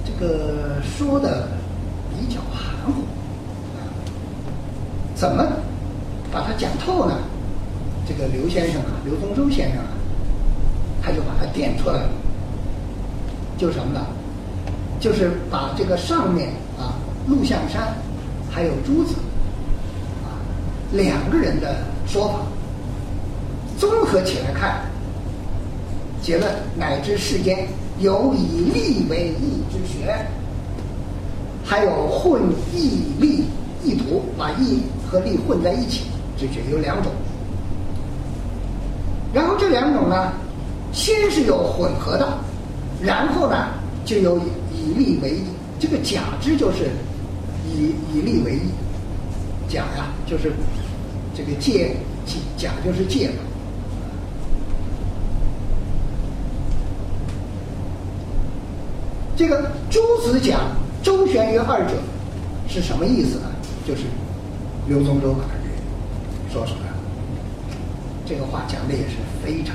[0.06, 1.48] 这个说的
[2.12, 3.04] 比较含糊
[5.16, 5.46] 怎么
[6.32, 7.16] 把它讲透呢？
[8.08, 9.92] 这个刘先生啊，刘宗周先生啊，
[11.02, 12.10] 他就把它点出来了，
[13.60, 14.00] 就什么呢？
[15.02, 16.96] 就是把这个上面啊，
[17.28, 17.94] 陆象山
[18.50, 19.16] 还有朱子
[20.24, 20.36] 啊
[20.92, 22.40] 两个人的说法
[23.78, 24.82] 综合起来看，
[26.22, 27.68] 结论乃至世间
[28.00, 30.14] 有以利为义之学，
[31.64, 32.42] 还有混
[32.74, 33.46] 义利
[33.84, 36.06] 意图，把义和利混在一起
[36.38, 37.12] 之学有两种。
[39.34, 40.34] 然后这两种呢，
[40.92, 42.38] 先是有混合的，
[43.02, 43.68] 然后呢
[44.06, 44.40] 就有
[44.74, 45.44] 以利为义。
[45.80, 46.90] 这个假之就是
[47.66, 48.70] 以以利为义，
[49.68, 50.52] 假呀就是
[51.34, 51.96] 这个借
[52.58, 53.36] 假就是借嘛。
[59.38, 60.60] 这个诸子讲
[61.02, 61.94] 周旋于二者
[62.68, 63.46] 是什么意思呢？
[63.88, 64.02] 就是
[64.88, 66.98] 刘宗周把它给说出来了。
[68.26, 69.74] 这个话讲的也是非常，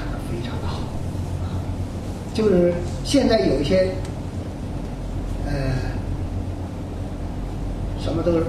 [2.35, 2.75] 就是
[3.05, 3.91] 现在有一些，
[5.47, 5.53] 呃，
[8.03, 8.41] 什么都是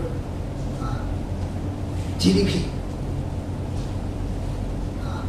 [0.81, 0.97] 啊
[2.17, 2.61] ，GDP，
[5.03, 5.21] 啊，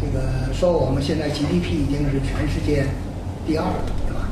[0.00, 2.86] 这个说我们现在 GDP 已经是全世界
[3.46, 4.28] 第二了，对吧？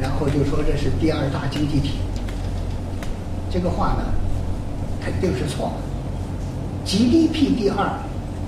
[0.00, 1.98] 然后就说这是第二大经济体，
[3.50, 4.04] 这个话呢，
[5.04, 7.86] 肯定是错的，GDP 第二。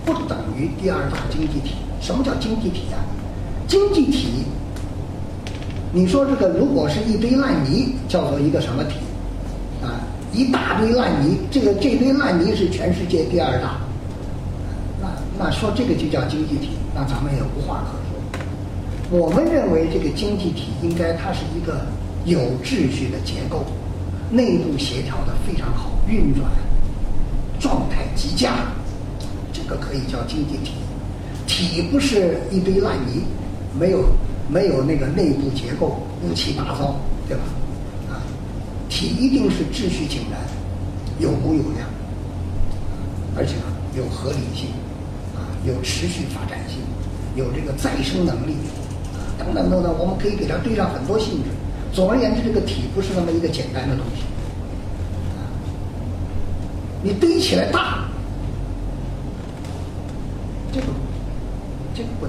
[0.06, 1.74] 不等于第二大经济体。
[2.00, 2.96] 什么叫经济体啊？
[3.68, 4.28] 经济体，
[5.92, 8.94] 你说这个如果是一堆烂泥，叫做一个什么体？
[9.82, 10.00] 啊，
[10.32, 13.76] 一大堆烂泥，这个这堆烂泥是全世界第二大。
[14.98, 15.08] 那
[15.38, 19.18] 那说这个就叫经济体，那咱们也无话可说。
[19.18, 21.82] 我们认为这个经济体应该它是一个
[22.24, 23.66] 有秩序的结构，
[24.30, 26.50] 内部协调的非常好，运转
[27.60, 28.54] 状态极佳。
[29.52, 30.72] 这个可以叫经济体，
[31.46, 33.24] 体不是一堆烂泥，
[33.78, 34.04] 没有
[34.48, 36.96] 没有那个内部结构乌七八糟，
[37.28, 37.44] 对吧？
[38.10, 38.20] 啊，
[38.88, 40.40] 体一定是秩序井然，
[41.18, 41.88] 有模有样，
[43.36, 43.62] 而且呢
[43.96, 44.70] 有合理性，
[45.36, 46.78] 啊，有持续发展性，
[47.36, 48.56] 有这个再生能力，
[49.14, 51.50] 啊，等等等等，我们可以给它堆上很多性质。
[51.92, 54.22] 总而言之，这个体不是那么一个简单的东西，
[55.36, 55.40] 啊，
[57.02, 58.08] 你堆起来大。
[60.70, 60.86] 这个
[61.94, 62.26] 这个不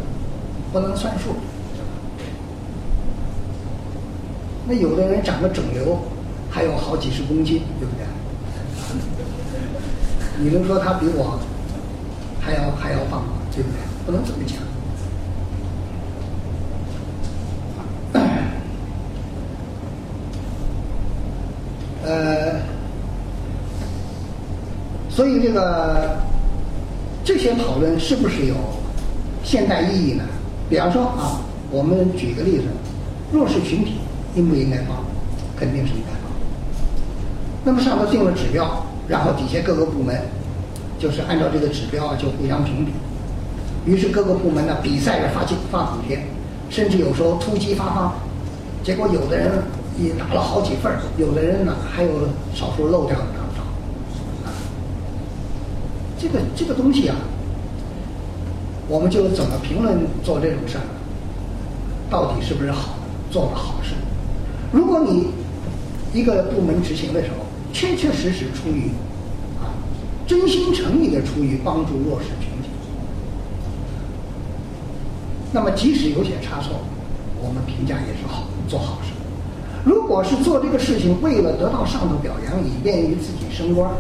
[0.72, 1.36] 不能算数，
[4.68, 5.98] 那有的人长个肿瘤
[6.50, 8.06] 还有好几十公斤，对不对？
[10.40, 11.40] 你能说他比我
[12.40, 13.34] 还要还要棒吗？
[13.52, 13.80] 对不对？
[14.06, 14.58] 不能这么讲。
[22.06, 22.62] 呃，
[25.10, 26.18] 所以这个。
[27.22, 28.56] 这些讨论是不是有
[29.44, 30.24] 现代意义呢？
[30.70, 31.42] 比方说啊，
[31.72, 32.66] 我们举个例子，
[33.32, 33.96] 弱势群体
[34.36, 34.98] 应不应该帮？
[35.58, 36.32] 肯定是应该帮。
[37.66, 40.22] 那么上头定了指标，然后底下各个部门
[41.00, 42.92] 就是按照这个指标啊，就互相评比。
[43.86, 46.24] 于是各个部门呢比赛着发钱发补贴，
[46.70, 48.14] 甚至有时候突击发放，
[48.84, 49.64] 结果有的人
[49.98, 52.10] 也打了好几份儿，有的人呢还有
[52.54, 53.26] 少数漏掉的。
[56.22, 57.16] 这个这个东西啊，
[58.90, 60.84] 我们就怎么评论做这种事儿？
[62.10, 62.96] 到底是不是好
[63.30, 63.94] 做的好事？
[64.72, 65.28] 如果你
[66.12, 68.90] 一个部门执行的时候，确确实实出于
[69.62, 69.70] 啊
[70.26, 72.70] 真心诚意的出于帮助弱势群体，
[75.52, 76.82] 那么即使有些差错，
[77.40, 79.12] 我们评价也是好做好事。
[79.86, 83.92] 如果是做这个事情为了得到上头表扬，以便于自己升官。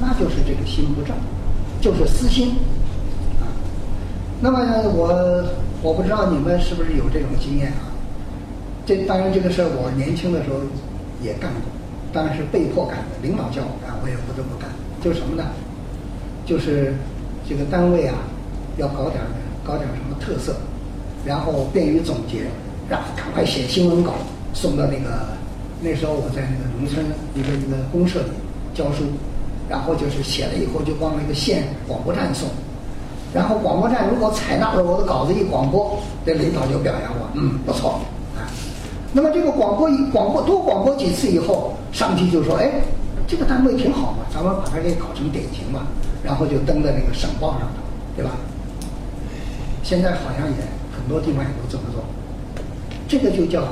[0.00, 1.14] 那就是这个心不正，
[1.80, 2.56] 就是私心
[3.40, 3.48] 啊。
[4.40, 4.58] 那么
[4.94, 5.44] 我
[5.82, 7.88] 我不知道你们是不是有这种经验啊？
[8.86, 10.56] 这当然这个事儿我年轻的时候
[11.22, 11.60] 也干过，
[12.12, 14.68] 当然是被迫干的，领导叫我干我也不得不干。
[15.02, 15.44] 就什么呢？
[16.44, 16.94] 就是
[17.48, 18.14] 这个单位啊
[18.76, 19.22] 要搞点
[19.64, 20.56] 搞点什么特色，
[21.24, 22.44] 然后便于总结，
[22.88, 24.14] 然后赶快写新闻稿
[24.52, 25.28] 送到那个
[25.80, 28.30] 那时候我在那个农村一个一个公社里
[28.74, 29.04] 教书。
[29.70, 32.48] 然后就是写了以后就往那个县广播站送，
[33.32, 35.96] 然后广播站如果采纳了我的稿子一广播，
[36.26, 38.00] 这领导就表扬我，嗯，不错，
[38.34, 38.42] 啊，
[39.12, 42.82] 那么这个广播一广播多广播几次以后，上级就说，哎，
[43.28, 45.86] 这个单位挺好嘛，咱们把它给搞成典型嘛，
[46.24, 47.78] 然后就登在那个省报上头，
[48.16, 48.32] 对吧？
[49.84, 50.56] 现在好像也
[50.90, 52.02] 很多地方也都这么做，
[53.06, 53.62] 这个就叫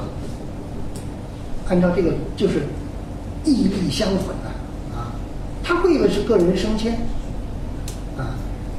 [1.69, 2.69] 按照这个就是
[3.45, 4.48] 义相混的。
[5.63, 6.95] 他为的是个人升迁，
[8.17, 8.35] 啊，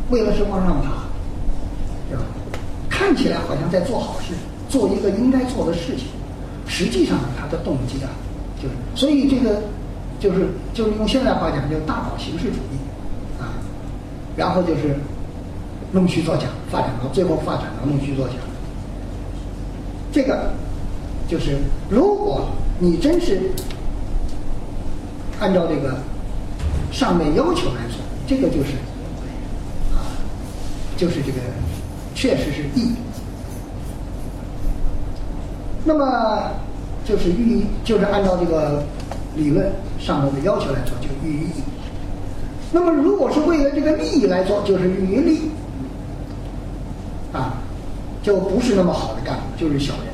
[0.09, 0.89] 为了是往上爬，
[2.09, 2.23] 对吧？
[2.89, 4.33] 看起来好像在做好事，
[4.67, 6.07] 做一个应该做的事情，
[6.67, 8.09] 实际上他的动机啊，
[8.61, 9.61] 就是所以这个
[10.19, 13.53] 就是就是用现代话讲，就是大搞形式主义，啊，
[14.35, 14.95] 然后就是
[15.91, 18.33] 弄虚作假，发展到最后发展到弄虚作假。
[20.11, 20.51] 这个
[21.27, 21.57] 就是
[21.89, 22.47] 如果
[22.79, 23.51] 你真是
[25.39, 25.95] 按照这个
[26.91, 28.73] 上面要求来做，这个就是
[29.93, 30.13] 啊，
[30.97, 31.37] 就是这个
[32.13, 32.93] 确实是义。
[35.85, 36.51] 那么
[37.05, 38.83] 就是寓意，就是按照这个
[39.35, 41.63] 理论上面的要求来做，就寓于义。
[42.71, 45.51] 那么如果是为了这个利益来做，就是寓于利。
[47.31, 47.53] 啊，
[48.23, 50.05] 就不是那么好的干部，就是小人。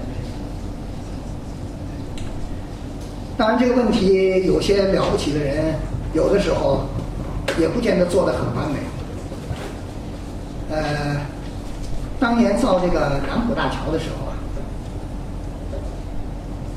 [3.37, 5.75] 当然，这个问题有些了不起的人，
[6.15, 6.85] 有的时候
[7.59, 8.79] 也不见得做得很完美。
[10.71, 11.17] 呃，
[12.17, 14.33] 当年造这个南浦大桥的时候啊，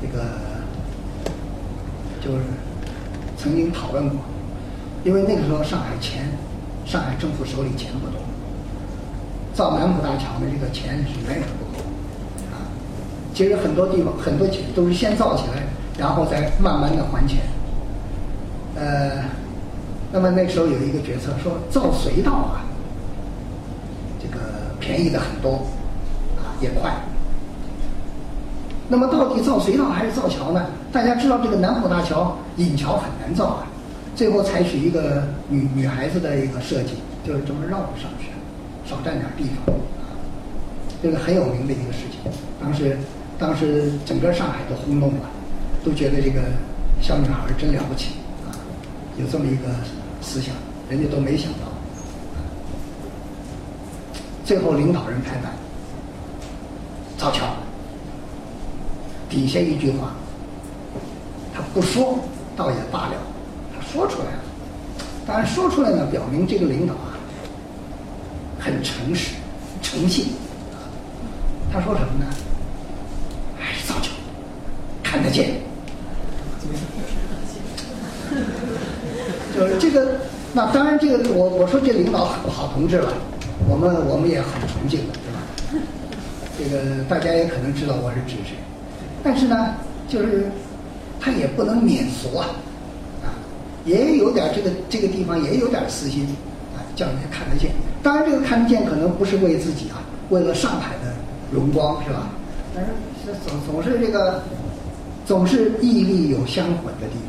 [0.01, 0.25] 这个
[2.19, 2.43] 就是
[3.37, 4.19] 曾经讨论过，
[5.05, 6.29] 因为那个时候上海钱，
[6.85, 8.19] 上海政府手里钱不多，
[9.53, 11.85] 造南浦大桥的这个钱是远远不够
[12.51, 12.67] 啊。
[13.33, 15.63] 其实很多地方很多钱都是先造起来。
[15.97, 17.39] 然后再慢慢的还钱，
[18.79, 19.23] 呃，
[20.11, 22.63] 那么那时候有一个决策说造隧道啊，
[24.21, 24.39] 这个
[24.79, 25.67] 便宜的很多，
[26.37, 26.93] 啊也快。
[28.87, 30.65] 那么到底造隧道还是造桥呢？
[30.93, 33.67] 大家知道这个南浦大桥引桥很难造啊，
[34.15, 36.93] 最后采取一个女女孩子的一个设计，
[37.27, 38.29] 就是这么绕上去，
[38.89, 39.75] 少占点地方，
[41.03, 42.31] 这个很有名的一个事情。
[42.61, 42.97] 当时
[43.37, 45.29] 当时整个上海都轰动了。
[45.81, 46.41] 都觉得这个
[47.01, 48.15] 小女孩真了不起，
[49.19, 49.67] 有这么一个
[50.21, 50.55] 思想，
[50.89, 51.67] 人家都没想到。
[54.45, 55.51] 最后领导人拍板，
[57.17, 57.45] 造桥。
[59.29, 60.13] 底下一句话，
[61.53, 62.17] 他不说
[62.55, 63.13] 倒也罢了，
[63.75, 64.39] 他说出来了。
[65.27, 67.13] 当然说出来呢，表明这个领导啊
[68.57, 69.35] 很诚实、
[69.81, 70.29] 诚信。
[71.71, 72.25] 他说什么呢？
[73.59, 74.09] 还是造桥，
[75.03, 75.51] 看得见。
[79.55, 80.19] 就是这个，
[80.53, 83.13] 那当然，这个我我说这领导好同志了，
[83.67, 85.39] 我们我们也很崇敬的，对吧？
[86.57, 88.55] 这个大家也可能知道我是指谁，
[89.23, 89.75] 但是呢，
[90.07, 90.51] 就是
[91.19, 92.47] 他也不能免俗啊，
[93.23, 93.33] 啊，
[93.85, 96.27] 也有点这个这个地方也有点私心
[96.75, 97.71] 啊，叫人家看得见。
[98.03, 101.13] 当然，这个看得见可能不是为自己啊，为了上海的
[101.51, 102.29] 荣光，是吧？
[102.75, 102.91] 但是
[103.47, 104.41] 总总是这个。
[105.25, 107.19] 总是屹立有相混的地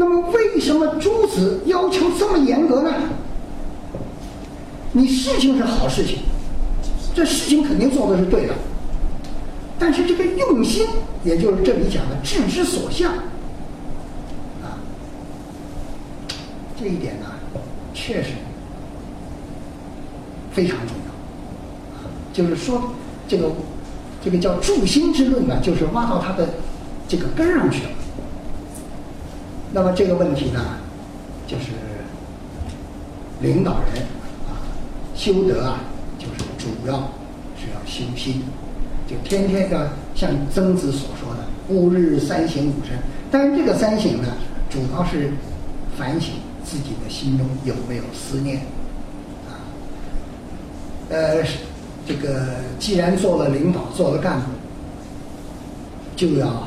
[0.00, 2.90] 那么，为什么朱子要求这么严格呢？
[4.92, 6.20] 你事情是好事情，
[7.14, 8.54] 这事情肯定做的是对的，
[9.78, 10.86] 但是这个用心，
[11.22, 13.12] 也就是这里讲的志之所向，
[14.62, 14.80] 啊，
[16.80, 17.26] 这一点呢，
[17.92, 18.30] 确实
[20.50, 21.12] 非常重要。
[22.32, 22.90] 就是说，
[23.28, 23.50] 这个。
[24.22, 26.46] 这个叫助心之论呢，就是挖到它的
[27.08, 27.90] 这个根上去了。
[29.72, 30.60] 那么这个问题呢，
[31.46, 31.66] 就是
[33.40, 34.02] 领导人
[34.48, 34.58] 啊，
[35.14, 35.80] 修德啊，
[36.18, 37.10] 就是主要
[37.56, 38.42] 是要修心，
[39.06, 42.98] 就天天要像曾子所说的“吾日三省吾身”。
[43.30, 44.28] 但是这个三省呢，
[44.68, 45.32] 主要是
[45.96, 48.58] 反省自己的心中有没有思念
[49.48, 49.58] 啊，
[51.10, 51.44] 呃。
[52.06, 54.46] 这个既然做了领导，做了干部，
[56.16, 56.66] 就要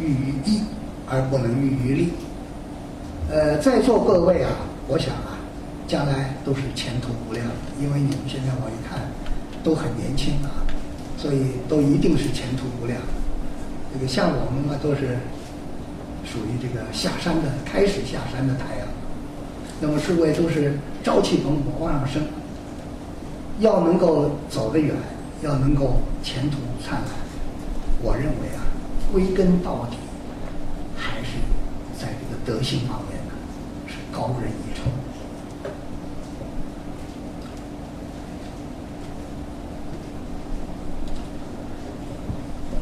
[0.00, 0.62] 寓于义，
[1.08, 2.08] 而不能寓于利。
[3.32, 4.50] 呃，在座各位啊，
[4.86, 5.40] 我想啊，
[5.88, 7.46] 将来都是前途无量，
[7.80, 9.00] 因为你们现在我一看
[9.64, 10.52] 都很年轻啊，
[11.16, 13.00] 所以都一定是前途无量。
[13.90, 15.16] 这个像我们嘛，都是
[16.28, 18.86] 属于这个下山的，开始下山的太阳。
[19.80, 22.22] 那么诸位都是朝气蓬勃往上升。
[23.60, 24.94] 要能够走得远，
[25.40, 27.08] 要能够前途灿烂，
[28.02, 28.60] 我认为啊，
[29.10, 29.96] 归根到底
[30.98, 31.38] 还是
[31.98, 33.21] 在这个德行方面，
[34.12, 34.82] 高人一筹。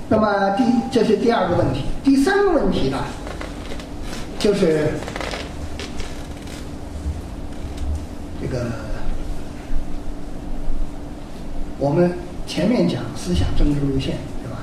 [0.08, 2.98] 那么第这是第二个问题，第三个问题呢，
[4.38, 4.92] 就是
[8.42, 8.66] 这个。
[11.78, 12.12] 我们
[12.46, 14.58] 前面讲思想政治路线，对吧？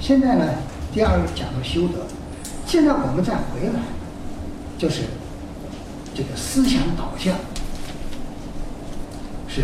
[0.00, 0.44] 现在呢，
[0.92, 2.00] 第二个讲到修德。
[2.66, 3.80] 现在我们再回来，
[4.76, 5.02] 就是
[6.14, 7.34] 这个思想导向
[9.48, 9.62] 是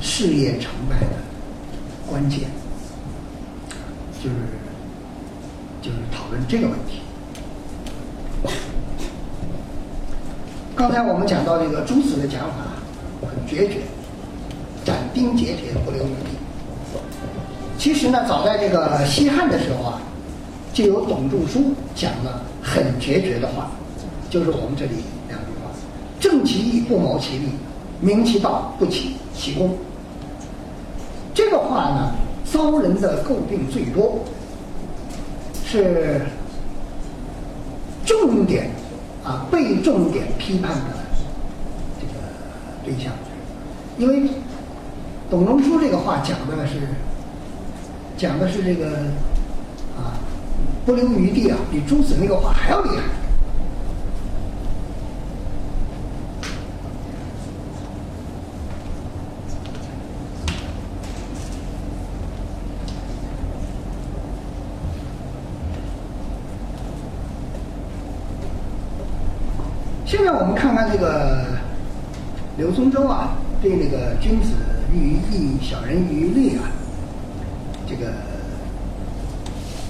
[0.00, 1.16] 事业成败的
[2.08, 2.40] 关键，
[4.22, 4.36] 就是
[5.82, 7.02] 就是讨论这个问题。
[10.74, 12.56] 刚才我们讲到这个朱子的讲法
[13.20, 13.80] 很决绝，
[14.84, 16.98] 斩钉截铁，不留余地。
[17.78, 20.00] 其实呢，早在这个西汉的时候啊，
[20.72, 23.70] 就有董仲舒讲了很决绝的话，
[24.32, 24.92] 就是我们这里
[25.28, 25.68] 两句话：
[26.18, 27.48] 正其义，不谋其利；
[28.00, 29.76] 明其道，不起其功。
[31.34, 32.14] 这个话呢，
[32.50, 34.20] 遭人的诟病最多，
[35.66, 36.22] 是
[38.06, 38.70] 重点
[39.22, 40.96] 啊，被重点批判的
[42.00, 42.12] 这个
[42.86, 43.12] 对象。
[43.98, 44.30] 因为
[45.28, 46.78] 董仲舒这个话讲的是
[48.16, 48.92] 讲的是这个
[49.94, 50.16] 啊，
[50.86, 53.02] 不留余地啊，比朱子那个话还要厉害。
[70.12, 71.46] 现在我们看看这个
[72.58, 73.30] 刘宗周啊，
[73.62, 74.50] 对那个“君子
[74.92, 76.68] 喻于义，小人喻于利”啊，
[77.88, 78.12] 这个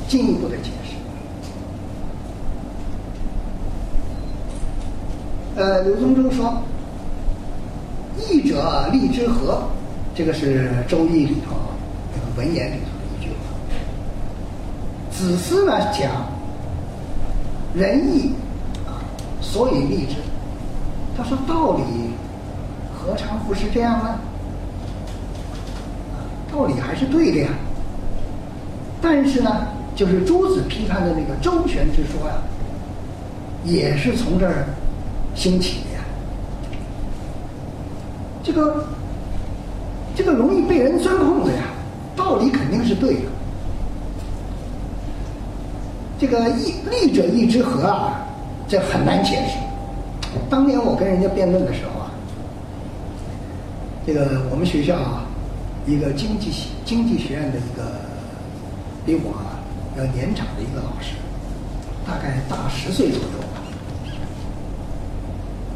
[0.07, 0.95] 进一步的解释。
[5.57, 6.63] 呃，刘宗周说
[8.17, 9.65] ：“义者利之和。”
[10.15, 11.57] 这个是《周易》里头
[12.37, 13.35] 文言里头的一句话。
[15.11, 16.13] 子思呢讲
[17.75, 18.31] 仁义。
[19.53, 20.15] 所以立志，
[21.15, 21.83] 他说道理
[22.97, 24.19] 何尝不是这样呢？
[26.51, 27.51] 道理还是对的呀。
[29.03, 32.37] 但是呢，就是朱子批判的那个周全之说呀，
[33.63, 34.65] 也是从这儿
[35.35, 36.05] 兴起的呀。
[38.43, 38.87] 这个
[40.17, 41.65] 这个容易被人钻空子呀，
[42.17, 43.29] 道理肯定是对的。
[46.19, 48.22] 这个义利者义之和啊。
[48.73, 49.59] 这很难解释。
[50.49, 52.11] 当年我跟人家辩论的时候啊，
[54.07, 55.27] 这个我们学校啊，
[55.87, 58.01] 一个经济系经济学院的一个
[59.05, 59.35] 比我
[59.99, 61.17] 要年长的一个老师，
[62.07, 63.45] 大概大十岁左右。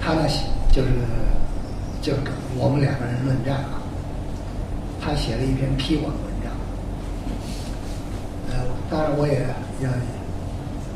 [0.00, 0.26] 他呢，
[0.72, 0.88] 就是
[2.00, 2.20] 就是
[2.56, 3.82] 我们两个人论战啊。
[5.02, 6.50] 他写了一篇批我的文章。
[8.48, 9.46] 呃，当然我也
[9.84, 9.90] 要。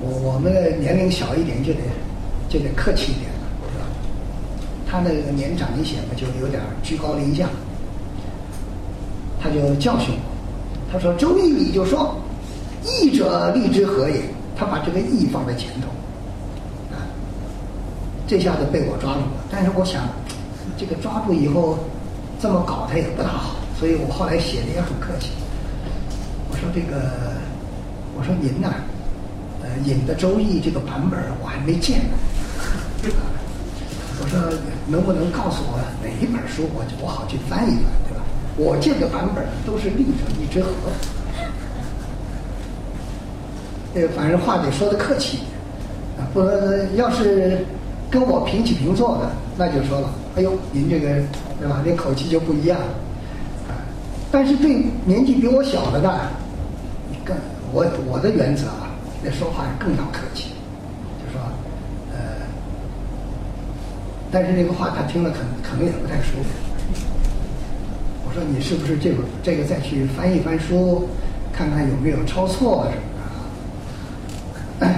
[0.01, 1.80] 我我们的年龄小一点就得
[2.48, 3.84] 就得客气一点了，是吧？
[4.88, 7.48] 他那个年长一些嘛，就有点居高临下。
[9.42, 12.14] 他就教训我，他说《周易》里就说
[12.84, 14.22] “义者利之和也”，
[14.55, 15.88] 他把这个“义”放在前头，
[16.94, 17.01] 啊，
[18.26, 19.44] 这下子被我抓住了。
[19.51, 20.03] 但是我想，
[20.76, 21.78] 这个抓住以后
[22.38, 25.30] 这么搞他也不大好，所以我后来写的也很客气。
[26.51, 27.01] 我说这个，
[28.18, 28.74] 我说您呐。
[29.84, 32.16] 引的《周易》这个版本我还没见呢，
[34.20, 34.38] 我说
[34.86, 38.22] 能不能告诉我哪一本书，我我好去翻一翻，对吧？
[38.56, 40.70] 我这个版本都是立者一之和，
[43.94, 45.50] 这反正话得说的客气一点
[46.18, 47.64] 啊，不能要是
[48.10, 51.08] 跟我平起平坐的，那就说了，哎呦，您这个
[51.58, 51.80] 对吧？
[51.84, 52.78] 这口气就不一样
[53.68, 53.72] 啊。
[54.30, 56.20] 但是对年纪比我小的呢，
[57.24, 57.34] 更
[57.72, 58.64] 我我的原则。
[59.22, 60.54] 那说话更要客气，
[61.20, 61.42] 就说，
[62.10, 62.18] 呃，
[64.32, 66.48] 但是这个话他听了可可能也不太舒服。
[68.24, 71.06] 我说你是不是这个这个再去翻一翻书，
[71.52, 73.02] 看看有没有抄错什么
[74.80, 74.88] 的？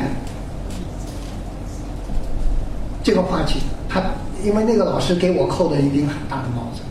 [3.02, 3.58] 这个话题，
[3.88, 4.00] 他
[4.44, 6.82] 因为那个老师给我扣的一顶很大的帽子，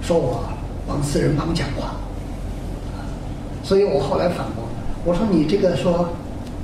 [0.00, 0.42] 说我
[0.86, 1.96] 帮四人帮讲话，
[3.62, 4.64] 所以我后来反驳，
[5.04, 6.08] 我说你这个说。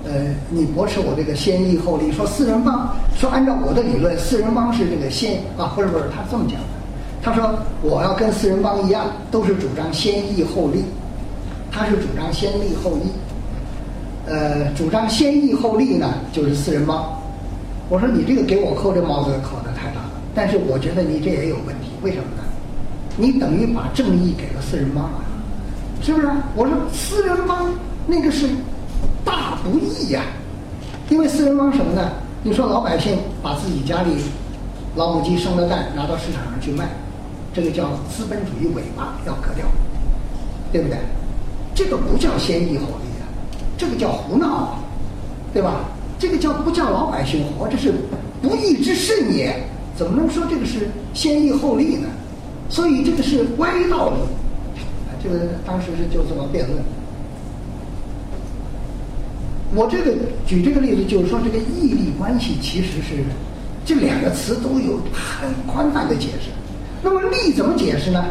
[0.07, 0.13] 呃，
[0.51, 6.67] 你驳斥我这个先义后利，说四人帮，说按照我的理论，四人帮是这个先啊，不是不是，他这么讲的，
[7.23, 10.85] 他说我要跟四人帮一样，都是主张先义后利，
[11.73, 13.09] 他是主张先利后义，
[14.27, 17.03] 呃，主张先义后利呢，就是四人帮。
[17.89, 22.43] 我说你这个给我扣这帽子扣的太大了，但是我觉得你这也有问题，为什么呢？
[23.17, 25.25] 你等于把正义给了四人帮了，
[26.03, 26.29] 是不是？
[26.55, 27.73] 我说四人帮
[28.07, 28.47] 那个是。
[29.25, 30.23] 大不易呀，
[31.09, 32.13] 因为四人帮什么呢？
[32.43, 34.11] 你说老百姓把自己家里
[34.97, 36.89] 老母鸡生的蛋拿到市场上去卖，
[37.55, 39.65] 这个叫资本主义尾巴要割掉，
[40.71, 40.99] 对不对？
[41.75, 43.25] 这个不叫先义后利啊，
[43.79, 44.79] 这个叫胡闹，
[45.53, 45.87] 对吧？
[46.19, 47.67] 这个叫不叫老百姓活？
[47.67, 47.93] 这是
[48.43, 49.67] 不义之甚也，
[49.97, 52.09] 怎么能说这个是先义后利呢？
[52.69, 54.17] 所以这个是歪道理。
[55.23, 56.79] 这个当时是就这么辩论。
[59.75, 60.13] 我这个
[60.47, 63.25] 举这个例子，就是说这个义利关系其实是
[63.85, 66.51] 这两个词都有很宽泛的解释。
[67.03, 68.25] 那么利怎么解释呢？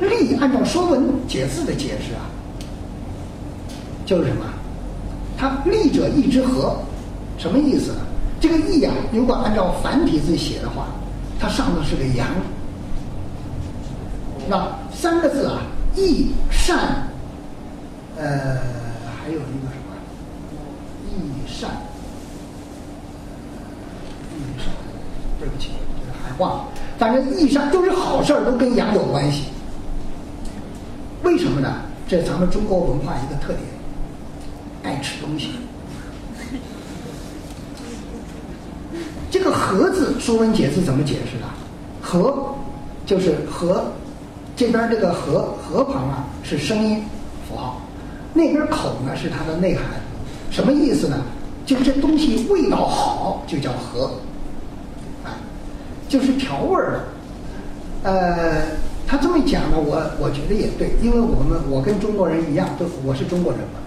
[0.00, 2.28] 利按照《说文解字》的解释啊，
[4.06, 4.44] 就是什么？
[5.36, 6.76] 它利者义之和，
[7.38, 8.00] 什么意思呢？
[8.38, 10.86] 这个义啊，如果按照繁体字写的话，
[11.40, 12.26] 它上头是个阳。
[14.48, 15.62] 那三个字啊，
[15.96, 17.08] 义善，
[18.16, 18.60] 呃，
[19.18, 19.77] 还有一个？
[21.58, 21.70] 善，
[24.36, 24.66] 义善，
[25.40, 25.70] 对不起，
[26.22, 26.64] 还忘了。
[26.98, 29.44] 反正义善都是好事儿，都跟阳有关系。
[31.22, 31.82] 为什么呢？
[32.06, 33.60] 这咱们中国文化一个特点，
[34.82, 35.50] 爱吃东西。
[39.30, 41.44] 这个“和”字，《说文解字》怎么解释的
[42.00, 42.54] ？“和”
[43.04, 43.84] 就是“和”，
[44.56, 47.02] 这边这个“和”和旁啊是声音
[47.46, 47.82] 符号，
[48.32, 49.84] 那边口呢是它的内涵。
[50.50, 51.22] 什么意思呢？
[51.68, 54.06] 就这东西味道好，就叫和，
[55.22, 55.36] 啊，
[56.08, 57.04] 就是调味儿的。
[58.10, 58.62] 呃，
[59.06, 63.80] 他这么讲呢，我我觉得也对，因为我们我跟中国人一样，都我是中国人嘛，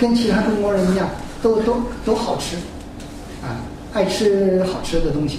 [0.00, 1.08] 跟其他中国人一样，
[1.40, 2.56] 都都都好吃，
[3.40, 3.62] 啊。
[3.92, 5.38] 爱吃好吃的东西，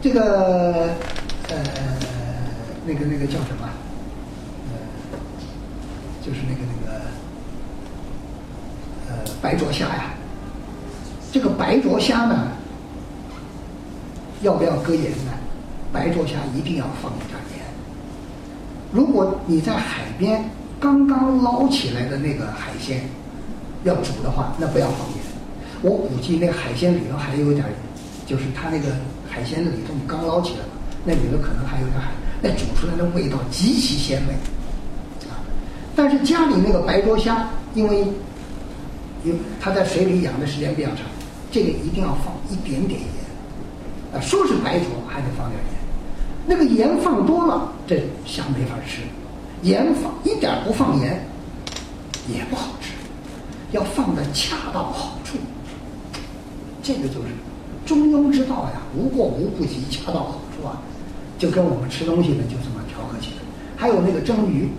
[0.00, 0.88] 这个
[1.48, 1.56] 呃，
[2.84, 3.68] 那个那个叫什么？
[4.72, 4.74] 呃，
[6.26, 6.98] 就是那个那个
[9.10, 10.14] 呃白灼虾呀。
[11.32, 12.48] 这个白灼虾呢，
[14.42, 15.32] 要不要搁盐呢？
[15.90, 17.64] 白灼虾一定要放一点盐。
[18.92, 20.44] 如果你在海边
[20.78, 23.02] 刚刚捞起来的那个海鲜
[23.84, 25.18] 要煮的话，那不要放盐。
[25.80, 27.64] 我估计那海鲜里头还有点，
[28.26, 28.88] 就是它那个
[29.28, 30.72] 海鲜里头你刚捞起来嘛，
[31.04, 32.10] 那里头可能还有点海，
[32.42, 34.34] 那煮出来的味道极其鲜美，
[35.30, 35.40] 啊！
[35.96, 38.06] 但是家里那个白灼虾，因为，
[39.24, 40.98] 因它在水里养的时间比较长，
[41.52, 43.10] 这个一定要放一点点盐，
[44.14, 45.78] 啊，说是白灼还得放点盐，
[46.46, 49.02] 那个盐放多了，这虾没法吃，
[49.60, 51.22] 盐放一点不放盐，
[52.26, 52.92] 也不好吃，
[53.72, 55.36] 要放的恰到好处。
[56.82, 57.28] 这个就是
[57.84, 60.80] 中庸之道呀，无过无不及，恰到好处啊，
[61.38, 63.42] 就跟我们吃东西呢就这么调和起来。
[63.76, 64.70] 还有那个蒸鱼，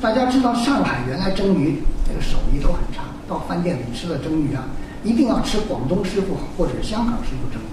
[0.00, 4.66] 大家知道上海原来蒸鱼那个手艺都很差，到饭店里吃的蒸鱼啊，
[5.04, 7.68] 一定要吃广东师傅或者香港师傅蒸的，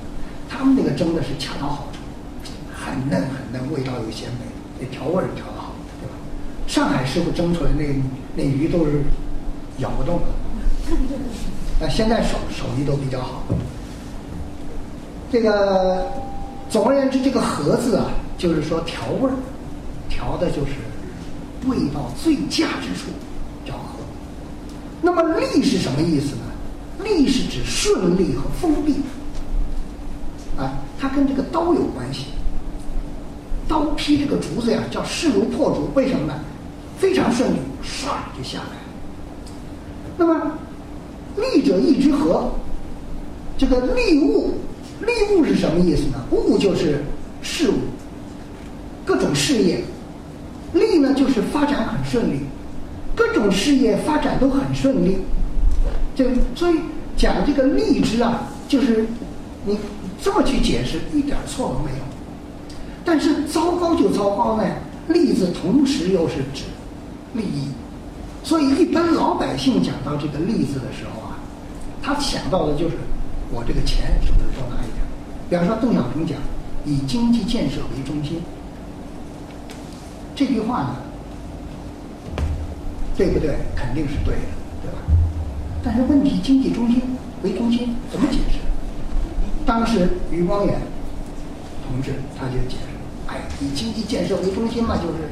[0.49, 4.45] 他们那个蒸的是恰到好处，很嫩很嫩，味道又鲜美，
[4.79, 5.71] 那调味儿调的好，
[6.01, 6.13] 对吧？
[6.67, 7.85] 上海师傅蒸出来那
[8.35, 9.01] 那鱼都是
[9.77, 10.25] 咬不动的。
[11.79, 13.43] 那现在手手艺都比较好。
[15.31, 16.11] 这个
[16.69, 19.33] 总而言之，这个“和”字啊，就是说调味儿，
[20.09, 20.73] 调的就是
[21.65, 23.09] 味道最佳之处，
[23.65, 23.99] 叫和。
[25.01, 26.41] 那么“利”是什么意思呢
[27.03, 28.95] ？“利”是指顺利和封闭。
[30.57, 32.25] 啊，它跟这个刀有关系。
[33.67, 36.33] 刀劈这个竹子呀，叫势如破竹，为什么呢？
[36.97, 38.77] 非常顺利，唰就下来。
[40.17, 40.51] 那么。
[41.37, 42.51] 利者义之和，
[43.57, 44.53] 这个利物，
[44.99, 46.21] 利物是什么意思呢？
[46.29, 47.01] 物就是
[47.41, 47.75] 事物，
[49.05, 49.81] 各种事业，
[50.73, 52.41] 利呢就是发展很顺利，
[53.15, 55.19] 各种事业发展都很顺利。
[56.17, 56.75] 这所以
[57.21, 59.05] 讲这个利之啊，就是
[59.63, 59.77] 你
[60.19, 62.03] 这么去解释一点错都没有。
[63.05, 64.63] 但是糟糕就糟糕呢，
[65.07, 66.63] 利字同时又是指
[67.35, 67.67] 利益。
[68.43, 71.37] 所以，一般老百姓讲到这个“利”字的时候啊，
[72.01, 72.95] 他想到的就是
[73.51, 75.05] 我这个钱是不是多拿一点？
[75.47, 76.39] 比方说，邓小平讲
[76.83, 78.41] “以经济建设为中心”，
[80.33, 80.95] 这句话呢，
[83.15, 83.57] 对不对？
[83.75, 84.41] 肯定是对的，
[85.83, 87.01] 但是问题，经济中心
[87.43, 88.59] 为中心怎么解释？
[89.65, 90.79] 当时余光远
[91.87, 92.87] 同志他就解释
[93.27, 95.29] ：“哎，以经济建设为中心嘛，就是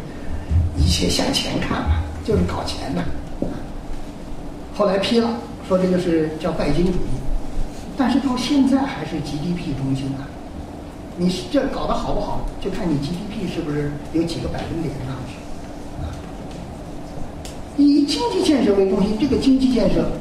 [0.78, 3.04] 一切向前看嘛。”就是搞钱的，
[4.76, 5.38] 后来批了，
[5.68, 7.18] 说这个是叫拜金主义，
[7.98, 10.28] 但是到现在还是 GDP 中心啊。
[11.18, 15.38] 你这搞得好不好，就看你 GDP 是不是有几个百分点上去。
[17.82, 20.12] 以经济建设为中心，这个经济建设，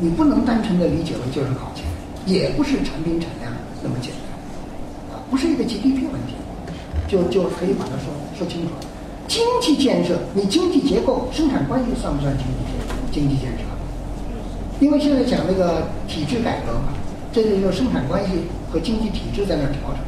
[0.00, 1.84] 你不能单纯的理解为就是搞钱，
[2.24, 6.34] 也不是产品产量那么简单，啊，不是一个 GDP 问题，
[7.08, 8.86] 就就可以把它说说清楚了。
[9.26, 13.64] 经济建设，你经济结构、生产关系算不算经济建经济建设？
[14.80, 16.94] 因为现在讲那个体制改革嘛，
[17.32, 18.30] 这是就生产关系
[18.70, 19.98] 和经济体制在那儿调整，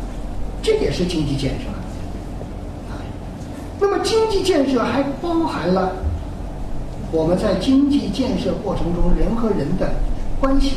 [0.62, 1.66] 这也是经济建设。
[2.88, 3.02] 啊，
[3.80, 5.92] 那么经济建设还包含了
[7.12, 9.90] 我们在经济建设过程中人和人的
[10.40, 10.76] 关系，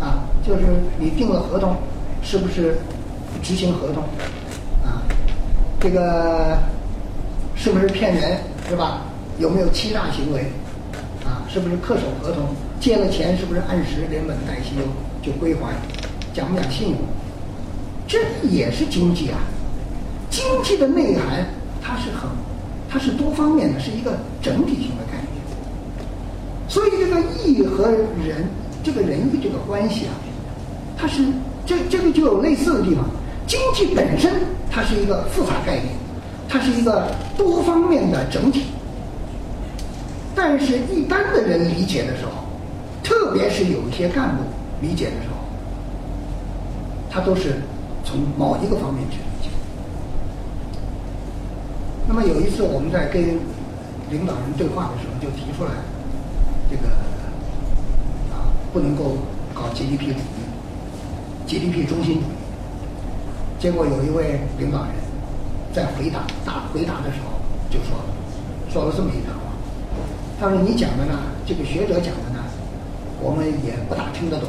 [0.00, 0.62] 啊，就是
[0.98, 1.76] 你订了合同，
[2.22, 2.78] 是不是
[3.42, 4.02] 执行合同？
[4.84, 5.02] 啊，
[5.78, 6.58] 这个
[7.54, 8.38] 是不是骗人，
[8.68, 9.02] 是吧？
[9.38, 10.50] 有没有欺诈行为？
[11.24, 12.48] 啊，是不是恪守合同？
[12.80, 14.74] 借了钱是不是按时连本带息
[15.22, 15.74] 就归还？
[16.34, 16.98] 讲不讲信用？
[18.08, 18.18] 这
[18.48, 19.38] 也是经济啊！
[20.28, 21.46] 经济的内涵
[21.80, 22.28] 它是很，
[22.88, 25.05] 它是多方面的，是一个整体性的。
[26.68, 28.46] 所以这个义和仁，
[28.82, 30.14] 这个仁义这个关系啊，
[30.96, 31.22] 它是
[31.64, 33.04] 这这个就有类似的地方。
[33.46, 34.32] 经济本身
[34.70, 35.86] 它是一个复杂概念，
[36.48, 38.64] 它是一个多方面的整体。
[40.34, 42.32] 但是，一般的人理解的时候，
[43.02, 44.42] 特别是有一些干部
[44.82, 45.36] 理解的时候，
[47.08, 47.54] 他都是
[48.04, 49.48] 从某一个方面去理解。
[52.06, 53.22] 那么有一次我们在跟
[54.10, 55.70] 领导人对话的时候，就提出来，
[58.76, 59.16] 不能够
[59.54, 60.20] 搞 GDP 主义
[61.46, 62.24] ，GDP 中心主义。
[63.58, 64.90] 结果有一位领导人，
[65.72, 67.96] 在回答答回答的时候，就说
[68.70, 69.44] 说了这么一段话。
[70.38, 71.14] 他说：“你讲的呢，
[71.46, 72.44] 这个学者讲的呢，
[73.22, 74.48] 我们也不大听得懂。”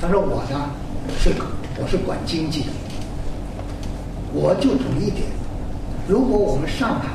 [0.00, 0.70] 他说：“我呢，
[1.18, 1.34] 是
[1.78, 2.68] 我是管经济的，
[4.32, 5.26] 我就懂一点，
[6.08, 7.08] 如果我们上海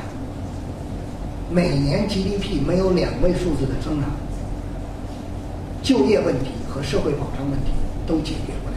[1.50, 4.10] 每年 GDP 没有两位数字的增长，
[5.82, 7.72] 就业问题和社会保障问题
[8.06, 8.76] 都解决不了。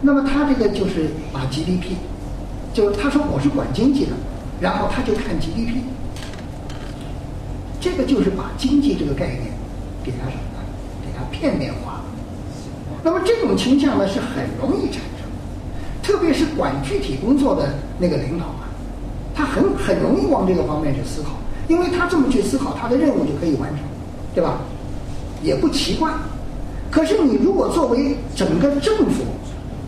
[0.00, 1.96] 那么他这个就是把 GDP。”
[2.74, 4.12] 就他说我是管经济的，
[4.60, 5.78] 然后他就看 GDP，
[7.80, 9.50] 这个就是把经济这个概念
[10.04, 10.62] 给他什么？
[11.02, 12.02] 给他片面化。
[13.02, 15.26] 那么这种倾向呢是很容易产生，
[16.02, 18.67] 特别是管具体工作的那个领导啊，
[19.38, 21.28] 他很很容易往这个方面去思考，
[21.68, 23.78] 因为他这么去思考，他的任务就可以完成，
[24.34, 24.58] 对吧？
[25.44, 26.12] 也不奇怪。
[26.90, 29.22] 可是你如果作为整个政府、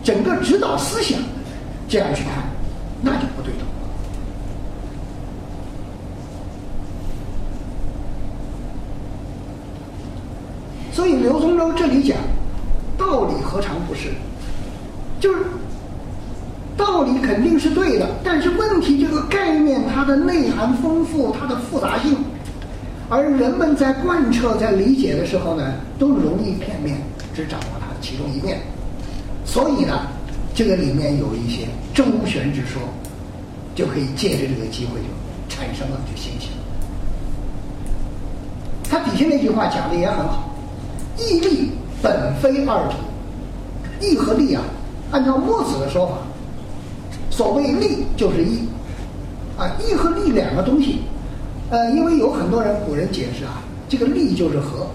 [0.01, 1.19] 整个指导思想
[1.89, 2.49] 这样去看。
[3.03, 3.89] 那就不对头了。
[10.93, 12.15] 所以刘宗周这里讲
[12.95, 14.11] 道理何尝不是？
[15.19, 15.39] 就是
[16.83, 22.17] 道理肯定是对的，但是问题这个概念它的内涵丰富，它的复杂性，
[23.07, 26.97] 而人们在贯彻在理解的时候呢，都容易片面，
[27.35, 28.59] 只掌握它的其中一面。
[29.45, 30.07] 所以呢，
[30.55, 32.81] 这个里面有一些周旋之说。
[33.73, 35.07] 就可以借着这个机会就
[35.47, 36.53] 产生了，就兴起了。
[38.83, 40.53] 他底下那句话讲的也很好
[41.17, 41.71] ：“义利
[42.01, 42.97] 本非二途。”
[44.05, 44.61] 义和利啊，
[45.11, 46.15] 按照墨子的说法，
[47.41, 48.59] 所谓利就是义
[49.57, 49.75] 啊。
[49.79, 50.99] 义和利两个东西，
[51.71, 54.85] 呃，因为有很多人古人解释啊，这个利就是和，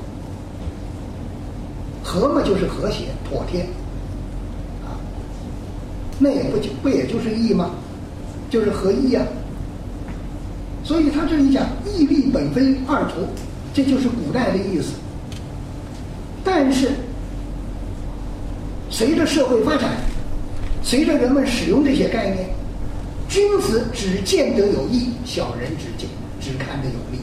[2.04, 3.62] 和嘛就是和谐妥帖
[4.84, 4.94] 啊，
[6.20, 7.70] 那也不就不也就是义吗？
[8.48, 9.22] 就是合一呀，
[10.84, 13.26] 所以他这里讲义利本非二途，
[13.74, 14.92] 这就是古代的意思。
[16.44, 16.92] 但是
[18.88, 19.96] 随着社会发展，
[20.86, 22.48] 随着人们使用这些概念，
[23.28, 26.08] 君子只见得有义，小人只见
[26.40, 27.18] 只看得有利。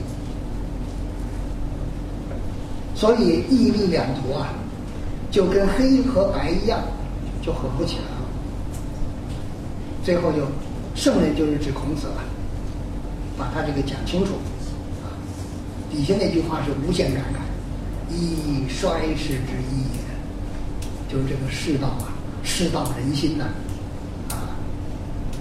[2.94, 4.50] 所以义利两途啊，
[5.32, 6.82] 就跟黑和白一样，
[7.42, 8.28] 就合不起来了。
[10.04, 10.40] 最后就。
[10.96, 12.24] 圣人就是指孔子了，
[13.36, 14.34] 把他这个讲清楚，
[15.02, 15.10] 啊，
[15.90, 22.13] 底下那句话是无限感慨，以衰世之一也，就是这个世道啊，
[22.44, 23.46] 世道人心呐，
[24.30, 24.54] 啊，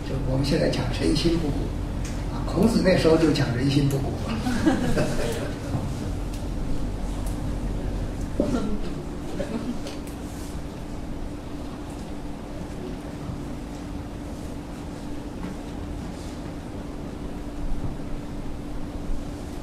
[0.09, 1.55] 就我们现在讲人心不古，
[2.33, 4.13] 啊，孔子那时候就讲人心不古。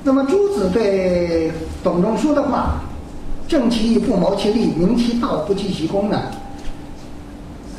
[0.01, 1.51] 那么朱子对
[1.83, 2.81] 董仲舒的话
[3.47, 6.19] “正其义，不谋其利；明其道，不计其功”呢？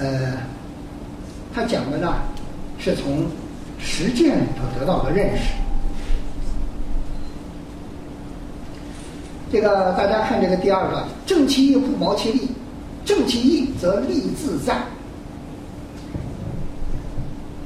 [0.01, 0.33] 呃，
[1.55, 2.15] 他讲的呢，
[2.79, 3.27] 是从
[3.79, 5.43] 实践里头得到的认识。
[9.53, 12.49] 这个大家看这个第二个“正其义，不谋其利”，
[13.05, 14.77] 正其义则利自在；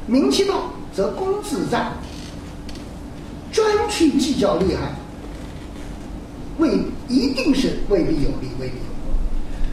[0.08, 1.86] 明其道则功自在。
[3.52, 4.92] 专去计较利害，
[6.58, 6.70] 未
[7.08, 9.14] 一定是未必有利，未必有功。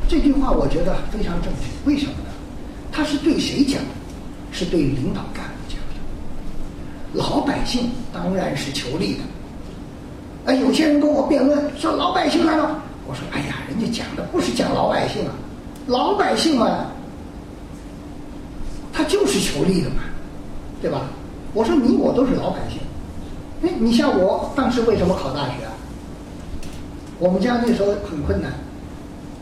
[0.08, 1.90] 这句话我觉得非常正确。
[1.90, 2.31] 为什么呢？
[2.92, 3.90] 他是对谁讲的？
[4.52, 5.96] 是对领导干部讲的。
[7.14, 9.20] 老百姓当然是求利的。
[10.46, 15.32] 哎，有些人跟我辩论说老百姓来了，我说哎呀，人家讲的不是讲老百姓啊，
[15.88, 16.88] 老百姓嘛，
[18.92, 20.04] 他就是求利的嘛，
[20.82, 21.04] 对吧？
[21.54, 22.80] 我说你我都是老百姓。
[23.64, 25.72] 哎，你像我当时为什么考大学啊？
[27.20, 28.52] 我们家那时候很困难，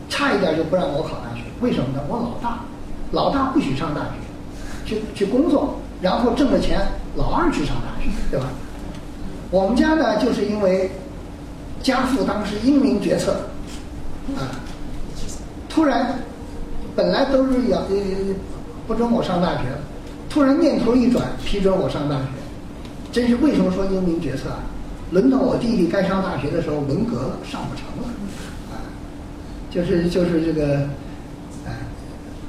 [0.09, 1.41] 差一点就不让我考大学。
[1.61, 2.01] 为什么呢？
[2.09, 2.59] 我老大，
[3.11, 4.15] 老大不许上大学，
[4.85, 6.79] 去去工作，然后挣了钱，
[7.15, 8.47] 老二去上大学，对吧？
[9.51, 10.91] 我们家呢，就是因为
[11.81, 13.31] 家父当时英明决策，
[14.37, 14.53] 啊，
[15.67, 16.19] 突然
[16.95, 17.81] 本来都是要
[18.87, 19.63] 不准我上大学，
[20.29, 22.23] 突然念头一转，批准我上大学。
[23.11, 24.59] 真是为什么说英明决策啊？
[25.09, 28.07] 轮到我弟弟该上大学的时候，文革了，上不成了，
[28.71, 28.85] 啊，
[29.71, 30.87] 就是就是这个，
[31.65, 31.73] 哎，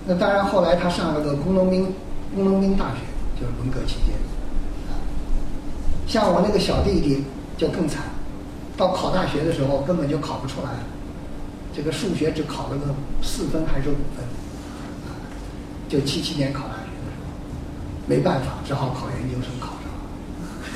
[0.06, 1.92] 那当然后来他上了个工农兵
[2.34, 2.96] 工农兵大学，
[3.38, 4.14] 就是文革期间，
[6.06, 7.24] 像我那个小弟弟
[7.56, 8.02] 就更惨，
[8.76, 10.70] 到考大学的时候根本就考不出来，
[11.74, 14.24] 这个数学只考了个四分还是五分，
[15.06, 15.14] 啊，
[15.88, 17.22] 就七七年考大学的时候，
[18.06, 19.68] 没办法，只好考研究生考。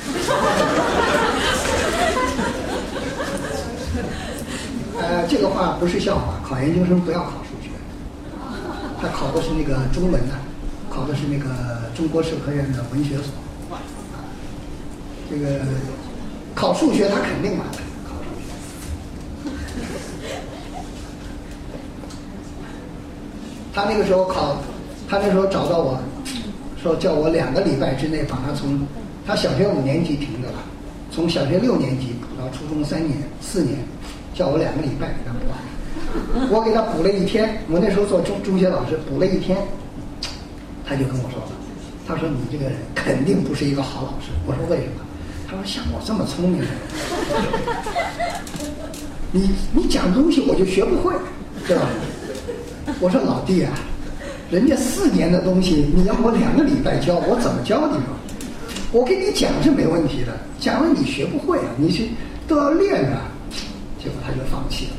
[4.97, 7.33] 呃，这个话不是笑话，考研究生不要考，
[9.01, 10.35] 他考的是那个中文的，
[10.89, 13.25] 考的是那个中国社科院的文学所。
[15.29, 15.59] 这个
[16.53, 17.73] 考数学他肯定完了，
[18.07, 18.45] 考数学。
[23.73, 24.57] 他那个时候考，
[25.09, 25.99] 他那时候找到我
[26.81, 28.85] 说叫我两个礼拜之内把他从。
[29.27, 30.59] 他小学五年级停的了，
[31.09, 33.79] 从小学六年级到初中三年、四年，
[34.35, 35.39] 叫我两个礼拜给他补。
[36.49, 39.57] 我给他补了一天，我那时候做中中学老师，补了一天，
[40.85, 41.51] 他就跟我说了，
[42.07, 44.31] 他说你这个人肯定不是一个好老师。
[44.45, 45.01] 我说为什么？
[45.47, 46.67] 他说像我这么聪明的，
[49.31, 51.13] 你你讲东西我就学不会，
[51.67, 51.87] 对吧？
[52.99, 53.73] 我说老弟啊，
[54.49, 58.15] 人家四年的东西你要我两个礼拜教，我怎么教你说？
[58.91, 62.09] 我给你讲是没问题的，讲了你学不会啊，你去
[62.47, 63.29] 都要练啊。
[64.01, 64.91] 结果他就放弃了，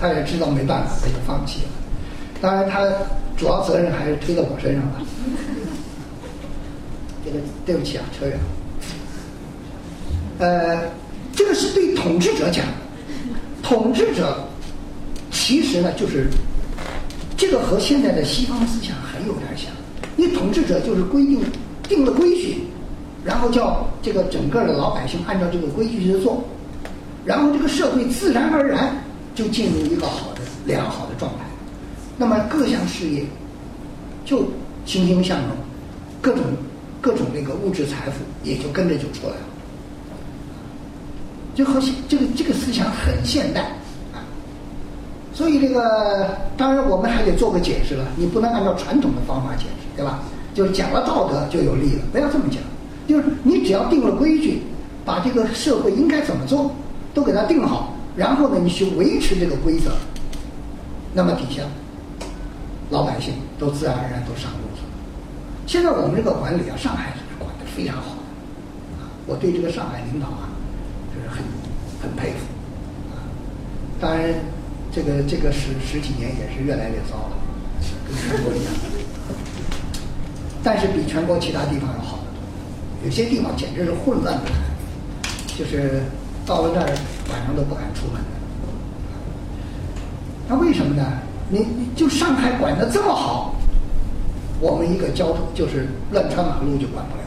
[0.00, 1.68] 他也知道没办法，他就放弃了。
[2.40, 2.88] 当然，他
[3.36, 5.02] 主要责任还是推到我身上了。
[7.24, 8.42] 这个对不起啊，扯远了。
[10.38, 10.88] 呃，
[11.36, 12.64] 这个是对统治者讲，
[13.62, 14.42] 统治者
[15.30, 16.28] 其实呢，就是
[17.36, 19.70] 这个和现在的西方思想很有点像。
[20.16, 21.40] 因为统治者就是规定
[21.82, 22.64] 定了规矩。
[23.22, 26.42] 然后叫这个整个的老百姓按照这个规矩去做，
[27.22, 28.96] 然后这个社会自然而然
[29.40, 31.38] 就进入一个好的良好的状态，
[32.18, 33.24] 那么各项事业
[34.22, 34.44] 就
[34.84, 35.48] 欣欣向荣，
[36.20, 36.42] 各种
[37.00, 39.40] 各种那个物质财富也就跟着就出来了，
[41.54, 43.62] 就和这个这个思想很现代
[44.12, 44.20] 啊，
[45.32, 50.20] 所以这个当然我们还得做个解释了，你不能按照传统的方法解释，对吧？
[50.52, 52.60] 就是讲了道德就有利了，不要这么讲。
[53.08, 54.60] 就是你只要定了规矩，
[55.02, 56.70] 把这个社会应该怎么做
[57.14, 59.92] 都给它定好，然后呢，你去维持这个规则，
[61.14, 61.62] 那么底下
[62.90, 64.82] 老百姓都自然而然都上路子。
[65.66, 68.22] 现在我们这个管理啊，上海是管的非常好的，
[69.26, 70.50] 我对这个上海领导啊，
[71.14, 71.38] 就是很
[72.02, 72.46] 很佩服，
[74.00, 74.34] 当然
[74.92, 77.36] 这个这个十十几年也是越来越糟了，
[78.08, 78.72] 跟全国一样，
[80.64, 83.04] 但是比全国其他地方要好得多。
[83.04, 84.56] 有些地方简直是混乱不堪，
[85.56, 86.02] 就是
[86.50, 86.88] 到了那儿
[87.30, 88.20] 晚上都不敢出门。
[90.48, 91.04] 那为什么呢？
[91.48, 91.64] 你
[91.94, 93.54] 就上海管的这么好，
[94.58, 97.22] 我们一个交通就是乱穿马路就管不了。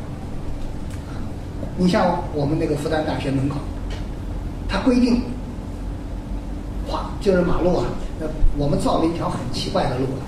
[1.77, 3.55] 你像我们那个复旦大学门口，
[4.67, 5.21] 它规定，
[6.85, 7.85] 哗就是马路啊，
[8.19, 8.27] 那
[8.57, 10.27] 我们造了一条很奇怪的路啊，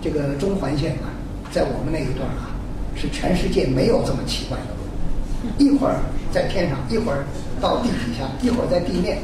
[0.00, 1.12] 这个中环线啊，
[1.52, 2.48] 在我们那一段啊。
[2.96, 5.96] 是全世界没有这么奇怪的路，一会儿
[6.32, 7.24] 在天上，一会儿
[7.64, 9.16] 到地底下，一会儿在地面。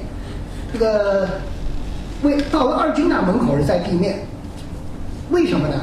[0.73, 1.29] 这个
[2.23, 4.19] 为到了二军大门口是在地面，
[5.31, 5.75] 为什么呢？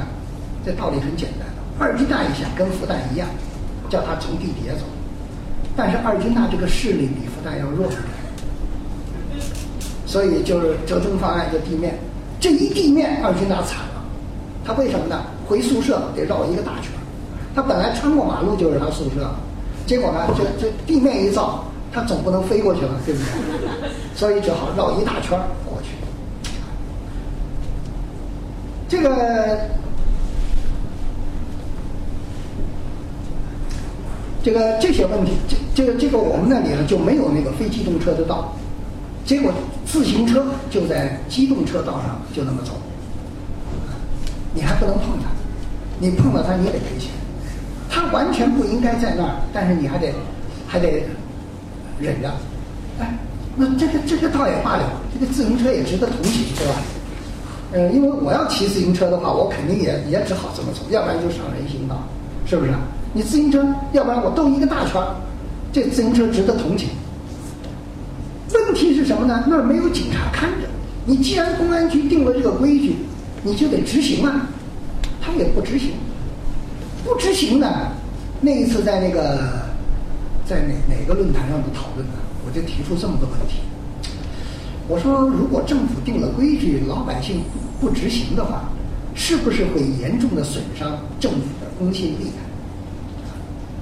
[0.65, 1.47] 这道理很简单，
[1.77, 3.29] 二军大一下跟复旦一样，
[3.91, 4.85] 叫他从地底下走，
[5.75, 7.87] 但是二军大这个势力比复旦要弱，
[10.07, 11.95] 所以就是折中方案就地面。
[12.39, 14.03] 这一地面二军大惨了，
[14.65, 15.21] 他为什么呢？
[15.47, 16.91] 回宿舍得绕一个大圈。
[17.53, 19.29] 他本来穿过马路就是他宿舍，
[19.85, 21.63] 结果呢，这这地面一造，
[21.97, 23.89] 它总不能飞过去了，对不对？
[24.13, 25.31] 所以只好绕一大圈
[25.65, 25.89] 过去。
[28.87, 29.57] 这个，
[34.43, 38.53] 这个这些问题，这这个这个我们那里呢就没有那个非机动车的道，
[39.25, 39.51] 结果
[39.83, 42.73] 自行车就在机动车道上就那么走，
[44.53, 45.29] 你还不能碰它，
[45.97, 47.09] 你碰到它你得赔钱，
[47.89, 50.13] 它完全不应该在那儿，但是你还得
[50.67, 51.03] 还得
[51.99, 52.29] 忍着，
[52.99, 53.17] 哎，
[53.55, 54.83] 那这个这个倒也罢了，
[55.13, 56.73] 这个自行车也值得同情，对吧？
[57.73, 62.01] 呃，因为我要骑自行车的话，我肯定也也只好这么走，要不然就上人行道，
[62.45, 62.71] 是不是？
[63.13, 65.15] 你自行车，要不然我兜一个大圈儿，
[65.71, 66.89] 这自行车值得同情。
[68.53, 69.43] 问题是什么呢？
[69.47, 70.67] 那儿没有警察看着。
[71.05, 72.97] 你既然公安局定了这个规矩，
[73.43, 74.47] 你就得执行啊。
[75.21, 75.91] 他也不执行，
[77.03, 77.67] 不执行呢。
[78.39, 79.66] 那一次在那个
[80.47, 82.13] 在哪哪个论坛上的讨论呢？
[82.45, 83.59] 我就提出这么个问题。
[84.87, 87.41] 我说，如果政府定了规矩，老百姓
[87.81, 88.69] 不执行的话，
[89.13, 92.41] 是不是会严重的损伤政府的公信力啊？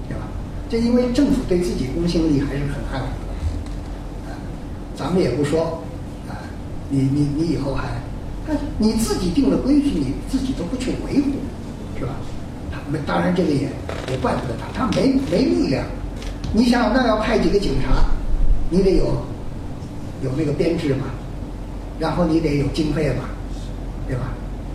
[0.09, 0.25] 对吧？
[0.67, 3.05] 这因为政府对自己公信力还是很爱护
[4.25, 4.31] 的。
[4.31, 4.33] 啊，
[4.95, 5.83] 咱们也不说，
[6.27, 6.33] 啊，
[6.89, 8.01] 你你你以后还，
[8.47, 11.29] 他你自己定了规矩，你自己都不去维护，
[11.99, 12.15] 是吧？
[12.71, 13.69] 他们当然这个也
[14.09, 15.85] 也怪不得他，他没没力量。
[16.53, 18.05] 你想想，那要派几个警察，
[18.69, 19.23] 你得有。
[20.23, 21.07] 有那个编制嘛，
[21.99, 23.25] 然后你得有经费嘛，
[24.07, 24.31] 对吧？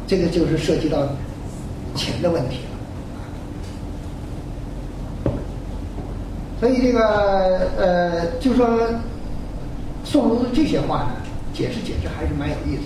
[0.06, 1.08] 这个就是涉及到
[1.96, 2.58] 钱的问题
[5.24, 5.32] 了。
[6.60, 8.78] 所以这个呃，就说
[10.04, 11.12] 宋儒的这些话呢，
[11.54, 12.82] 解释解释还是蛮有意思。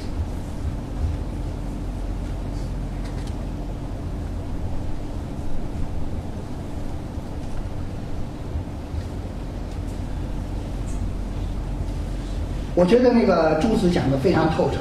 [12.75, 14.79] 我觉得那个朱子讲的非常透彻。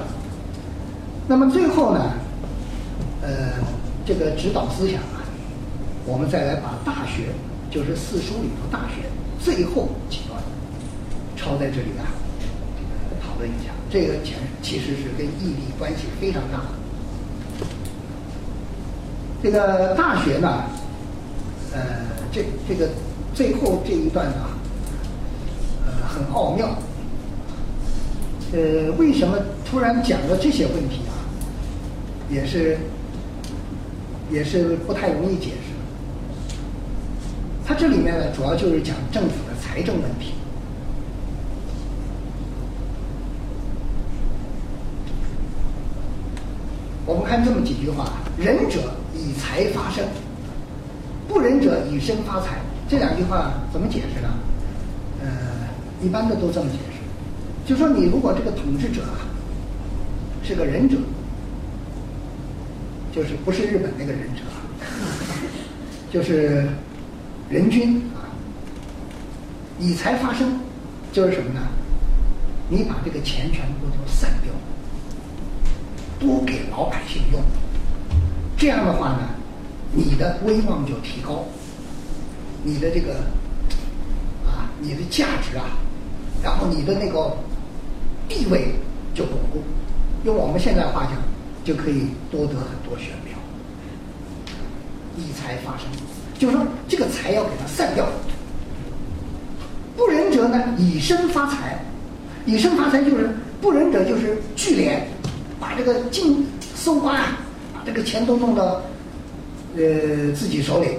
[1.27, 2.11] 那么最后呢，
[3.21, 3.29] 呃，
[4.05, 5.21] 这个指导思想啊，
[6.05, 7.23] 我们再来把《大学》
[7.73, 9.07] 就是四书里头《大学》
[9.45, 10.41] 最后几段
[11.35, 12.03] 抄在这里啊，
[13.21, 13.69] 讨论一下。
[13.91, 14.33] 这个其
[14.63, 17.67] 其实是跟毅力关系非常大的。
[19.43, 20.63] 这个《大学》呢，
[21.71, 21.79] 呃，
[22.31, 22.89] 这这个
[23.35, 24.49] 最后这一段啊，
[25.85, 26.67] 呃，很奥妙。
[28.53, 29.35] 呃，为什么
[29.65, 31.17] 突然讲了这些问题啊？
[32.29, 32.77] 也是，
[34.31, 35.73] 也是不太容易解释。
[37.65, 40.33] 它这里面呢，主要就是讲政府的财政问题。
[47.07, 50.05] 我们看这么几句话：仁者以财发身，
[51.27, 52.59] 不仁者以身发财。
[52.87, 54.29] 这两句话怎么解释呢？
[55.23, 55.27] 呃，
[56.03, 56.92] 一般的都这么解释。
[57.65, 59.23] 就说你如果这个统治者啊
[60.43, 60.97] 是个忍者，
[63.15, 64.41] 就是不是日本那个忍者，
[66.11, 66.67] 就是
[67.49, 68.27] 人君啊，
[69.79, 70.59] 以财发生，
[71.13, 71.61] 就是什么呢？
[72.67, 74.51] 你把这个钱全部都散掉，
[76.19, 77.41] 多给老百姓用，
[78.57, 79.29] 这样的话呢，
[79.93, 81.45] 你的威望就提高，
[82.61, 83.13] 你的这个
[84.45, 85.63] 啊，你的价值啊，
[86.43, 87.33] 然后你的那个。
[88.27, 88.73] 地位
[89.13, 89.61] 就巩固，
[90.23, 91.13] 用我们现在话讲，
[91.63, 93.37] 就可以多得很多选票。
[95.17, 95.87] 以财发生，
[96.39, 98.07] 就是说这个财要给它散掉。
[99.95, 101.79] 不仁者呢，以身发财。
[102.45, 103.29] 以身发财就是
[103.61, 104.99] 不仁者就是聚敛，
[105.59, 106.45] 把这个金
[106.75, 107.13] 搜刮，
[107.73, 108.81] 把这个钱都弄到
[109.77, 110.89] 呃自己手里。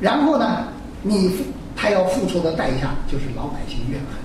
[0.00, 0.68] 然后呢，
[1.02, 1.30] 你
[1.76, 4.23] 他要付出的代价就是老百姓怨恨。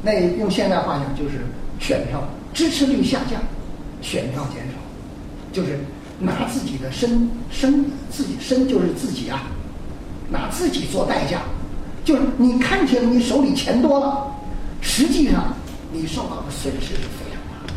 [0.00, 1.40] 那用现代话讲就是
[1.80, 2.22] 选票
[2.54, 3.40] 支持率下降，
[4.00, 4.78] 选票减少，
[5.52, 5.78] 就是
[6.20, 9.42] 拿自己的身身自己身就是自己啊，
[10.30, 11.40] 拿自己做代价，
[12.04, 14.30] 就是你看起来你手里钱多了，
[14.80, 15.52] 实际上
[15.92, 17.74] 你受到的损失是非常大。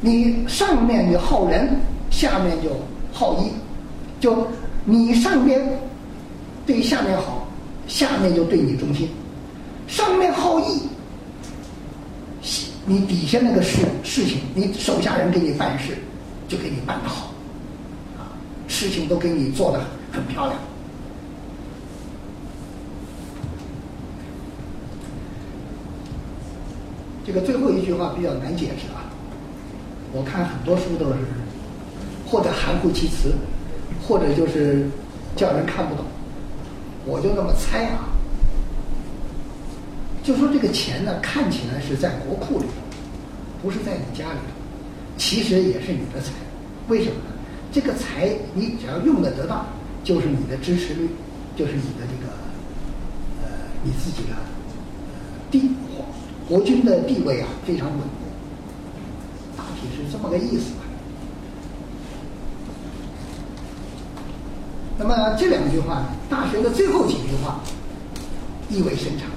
[0.00, 2.70] 你上面你好人，下面就
[3.12, 3.52] 好医，
[4.20, 4.48] 就。
[4.90, 5.60] 你上边
[6.64, 7.46] 对下面好，
[7.86, 9.06] 下面就对你忠心；
[9.86, 10.80] 上面好义，
[12.86, 15.98] 你底下那个事事情，你手下人给你办事，
[16.48, 17.34] 就给你办得好，
[18.16, 18.32] 啊，
[18.66, 20.58] 事情都给你做的很漂亮。
[27.26, 29.04] 这个最后一句话比较难解释啊，
[30.14, 31.16] 我看很多书都是
[32.26, 33.34] 或者含糊其辞，
[34.08, 34.88] 或者就是
[35.36, 36.06] 叫人看不懂。
[37.04, 38.08] 我就那么猜啊，
[40.22, 42.72] 就说这个钱呢，看起来是在国库里头，
[43.62, 44.54] 不是在你家里头，
[45.18, 46.32] 其实也是你的财。
[46.88, 47.36] 为什么呢？
[47.70, 49.66] 这个财你只要用的得当，
[50.02, 51.06] 就是你的支持率，
[51.54, 52.32] 就是你的这个
[53.42, 53.48] 呃
[53.84, 54.34] 你自己的
[55.50, 55.70] 地
[56.48, 58.04] 国君的地位啊非常稳固。
[59.54, 60.87] 大体是这么个意思吧。
[64.98, 67.60] 那么这两句话呢，《大学》的最后几句话
[68.68, 69.28] 意味深长。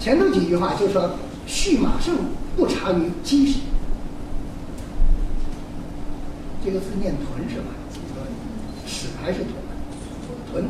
[0.00, 1.10] 前头几句话就说
[1.46, 2.16] “畜马胜
[2.56, 3.60] 不差于鸡食”，
[6.64, 7.66] 这个字念“豚”是吧？
[8.86, 9.52] 屎还是“豚”？
[10.50, 10.64] 豚，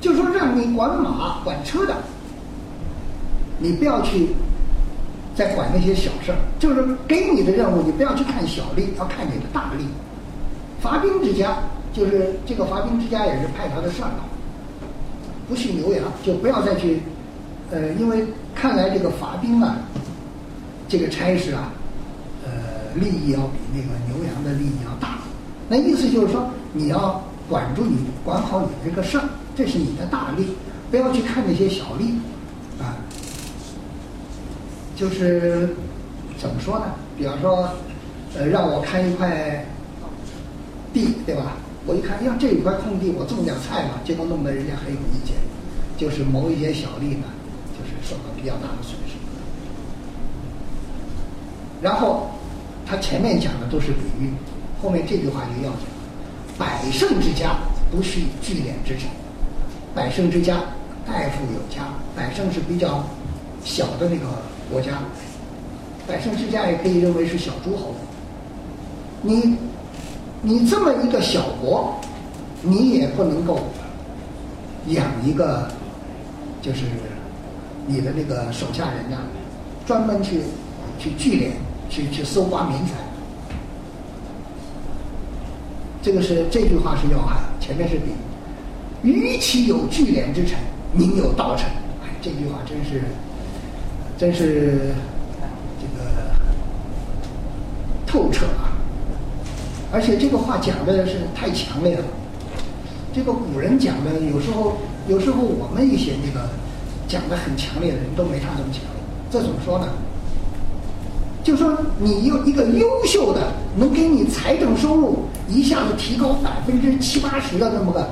[0.00, 1.94] 就说让你管马、管车的，
[3.60, 4.30] 你不要去。
[5.34, 9.84] 在管那些小事儿，就是给你的任务，你不要去看小利，要看你的大利。
[10.80, 11.56] 伐兵之家，
[11.92, 14.24] 就是这个伐兵之家也是派他的上导，
[15.48, 17.00] 不畜牛羊，就不要再去，
[17.70, 18.24] 呃，因为
[18.54, 19.76] 看来这个伐兵啊，
[20.88, 21.72] 这个差事啊，
[22.44, 22.50] 呃，
[22.94, 25.18] 利益要比那个牛羊的利益要大。
[25.68, 29.24] 那意思就是说，你要管住你，管好你这个事儿，
[29.54, 30.46] 这是你的大利，
[30.90, 32.14] 不要去看那些小利。
[35.00, 35.66] 就是
[36.38, 36.92] 怎么说呢？
[37.16, 37.70] 比方说，
[38.36, 39.64] 呃，让我看一块
[40.92, 41.56] 地，对吧？
[41.86, 45.34] 我一看，呀，这一块空地，我种点菜嘛，结果弄得人家很有意见，
[45.96, 47.24] 就是谋一些小利呢，
[47.72, 49.16] 就是受到比较大的损失。
[51.80, 52.28] 然后
[52.84, 54.34] 他前面讲的都是比喻，
[54.82, 55.80] 后面这句话就要讲：
[56.58, 57.56] 百胜之家
[57.90, 59.08] 不需聚敛之臣。
[59.94, 60.58] 百胜之家，
[61.06, 63.02] 大夫有家，百胜是比较
[63.64, 64.26] 小的那个。
[64.70, 64.92] 国家，
[66.06, 67.94] 百姓之家也可以认为是小诸侯。
[69.22, 69.56] 你，
[70.42, 72.00] 你这么一个小国，
[72.62, 73.58] 你也不能够
[74.86, 75.68] 养一个，
[76.62, 76.84] 就是
[77.86, 79.18] 你的那个手下人呐，
[79.84, 80.40] 专门去
[80.98, 81.50] 去聚敛，
[81.90, 82.92] 去去搜刮民财。
[86.00, 88.12] 这个是这句话是要害，前面是比，
[89.02, 90.56] 与其有聚敛之臣，
[90.92, 91.66] 宁有道臣。
[92.02, 93.02] 哎，这句话真是。
[94.20, 94.92] 真是
[95.80, 96.10] 这个
[98.06, 98.76] 透彻啊！
[99.90, 102.04] 而且这个话讲的是太强烈了。
[103.14, 104.76] 这个古人讲的，有时候
[105.08, 106.50] 有时候我们一些那个
[107.08, 108.82] 讲的很强烈的人都没他这么强。
[109.30, 109.88] 这怎么说呢？
[111.42, 118.06] 就说你有一个优秀的，能给你财政收入一下子提高百分之七八十的那么个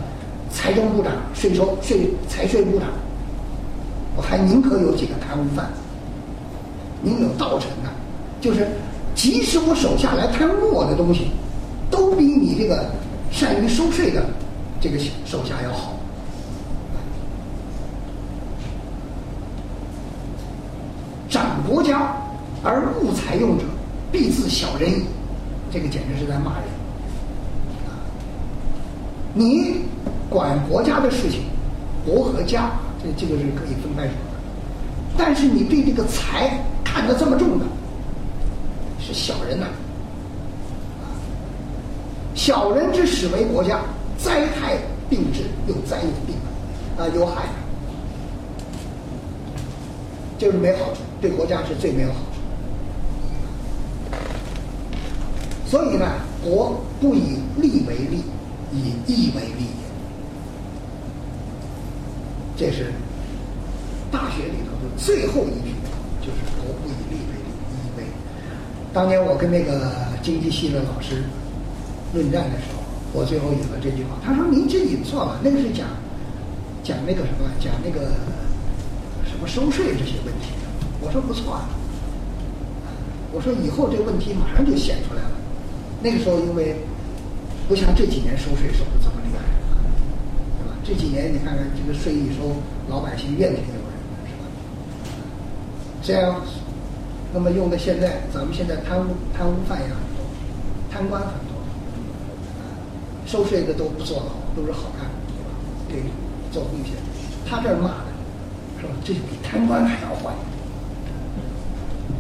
[0.51, 2.89] 财政部长、税收税财税部长，
[4.17, 5.71] 我还宁可有几个贪污犯。
[7.03, 7.91] 您有道臣呐，
[8.41, 8.67] 就是
[9.15, 11.31] 即使我手下来贪墨的东西，
[11.91, 12.91] 都比你这个
[13.31, 14.25] 善于收税的
[14.81, 15.95] 这个手下要好。
[21.29, 22.17] 掌国家
[22.65, 23.65] 而误财用者，
[24.11, 25.03] 必自小人矣。
[25.71, 26.65] 这个简直是在骂人。
[29.35, 29.83] 你
[30.31, 31.43] 管国家的事情，
[32.05, 32.71] 国和家，
[33.03, 34.39] 这这个是可以分开说的。
[35.19, 36.59] 但是你对这个财，
[36.93, 37.65] 看得这么重的，
[38.99, 39.67] 是小人呐！
[42.35, 43.81] 小人之始为国家，
[44.19, 44.79] 灾害
[45.09, 46.35] 并至，有灾有病，
[46.97, 47.45] 啊，有害，
[50.39, 52.21] 就是没好处，对国家是最没有好处。
[55.71, 56.07] 所以呢，
[56.43, 58.25] 国不以利为利，
[58.73, 59.87] 以义为利也。
[62.57, 62.85] 这是
[64.11, 65.78] 《大学》里头的最后一句。
[66.29, 68.05] 就是国不以利为利，以为。
[68.93, 71.25] 当年我跟那个经济系的老师
[72.13, 72.85] 论战的时候，
[73.15, 74.21] 我最后引了这句话。
[74.23, 75.89] 他说：“您这引错了，那个是讲
[76.85, 78.13] 讲那个什么，讲那个
[79.25, 80.53] 什么收税这些问题。”
[81.01, 81.65] 我说：“不错啊。”
[83.33, 85.31] 我说：“以后这个问题马上就显出来了。
[86.03, 86.77] 那个时候因为
[87.69, 89.41] 不像这几年收税收的这么厉害，
[90.61, 90.77] 对吧？
[90.85, 92.61] 这几年你看看这个税一收，
[92.91, 93.78] 老百姓怨天尤。”
[96.09, 96.41] 这样，
[97.35, 100.25] 那么用的现在，咱们现在贪污贪污犯也很多，
[100.91, 101.53] 贪官很多，
[103.27, 105.05] 收税的都不做好，都是好干，
[105.87, 106.09] 对吧？
[106.11, 106.11] 给
[106.51, 106.95] 做贡献。
[107.47, 108.07] 他这儿骂的，
[108.81, 110.33] 说这比贪官还要坏，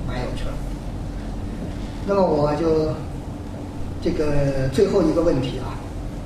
[0.06, 0.52] 蛮有趣儿。
[2.06, 2.92] 那么我就
[4.02, 5.80] 这个最后一个问题啊，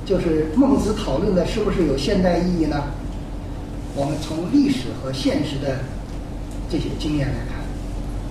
[0.05, 2.83] 就是孟子讨论的是不是有现代意义呢？
[3.95, 5.79] 我们从历史和现实的。
[6.69, 7.52] 这些经验来看，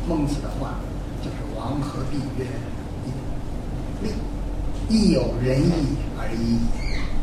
[0.08, 0.80] 孟子的话
[1.22, 2.44] 就是“王何必曰
[4.02, 4.10] 利，
[4.88, 6.58] 亦有仁义而已”。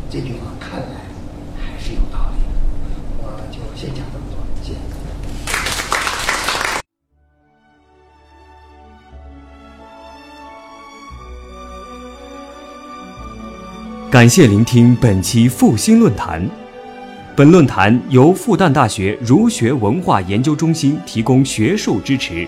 [0.10, 1.01] 这句话看来
[1.61, 2.47] 还是有道理的。
[3.22, 4.80] 我就先讲这么多，谢谢。
[14.10, 16.49] 感谢聆听本期复兴论坛。
[17.35, 22.47] 本论坛由复旦大学儒学文化研究中心提供学术支持，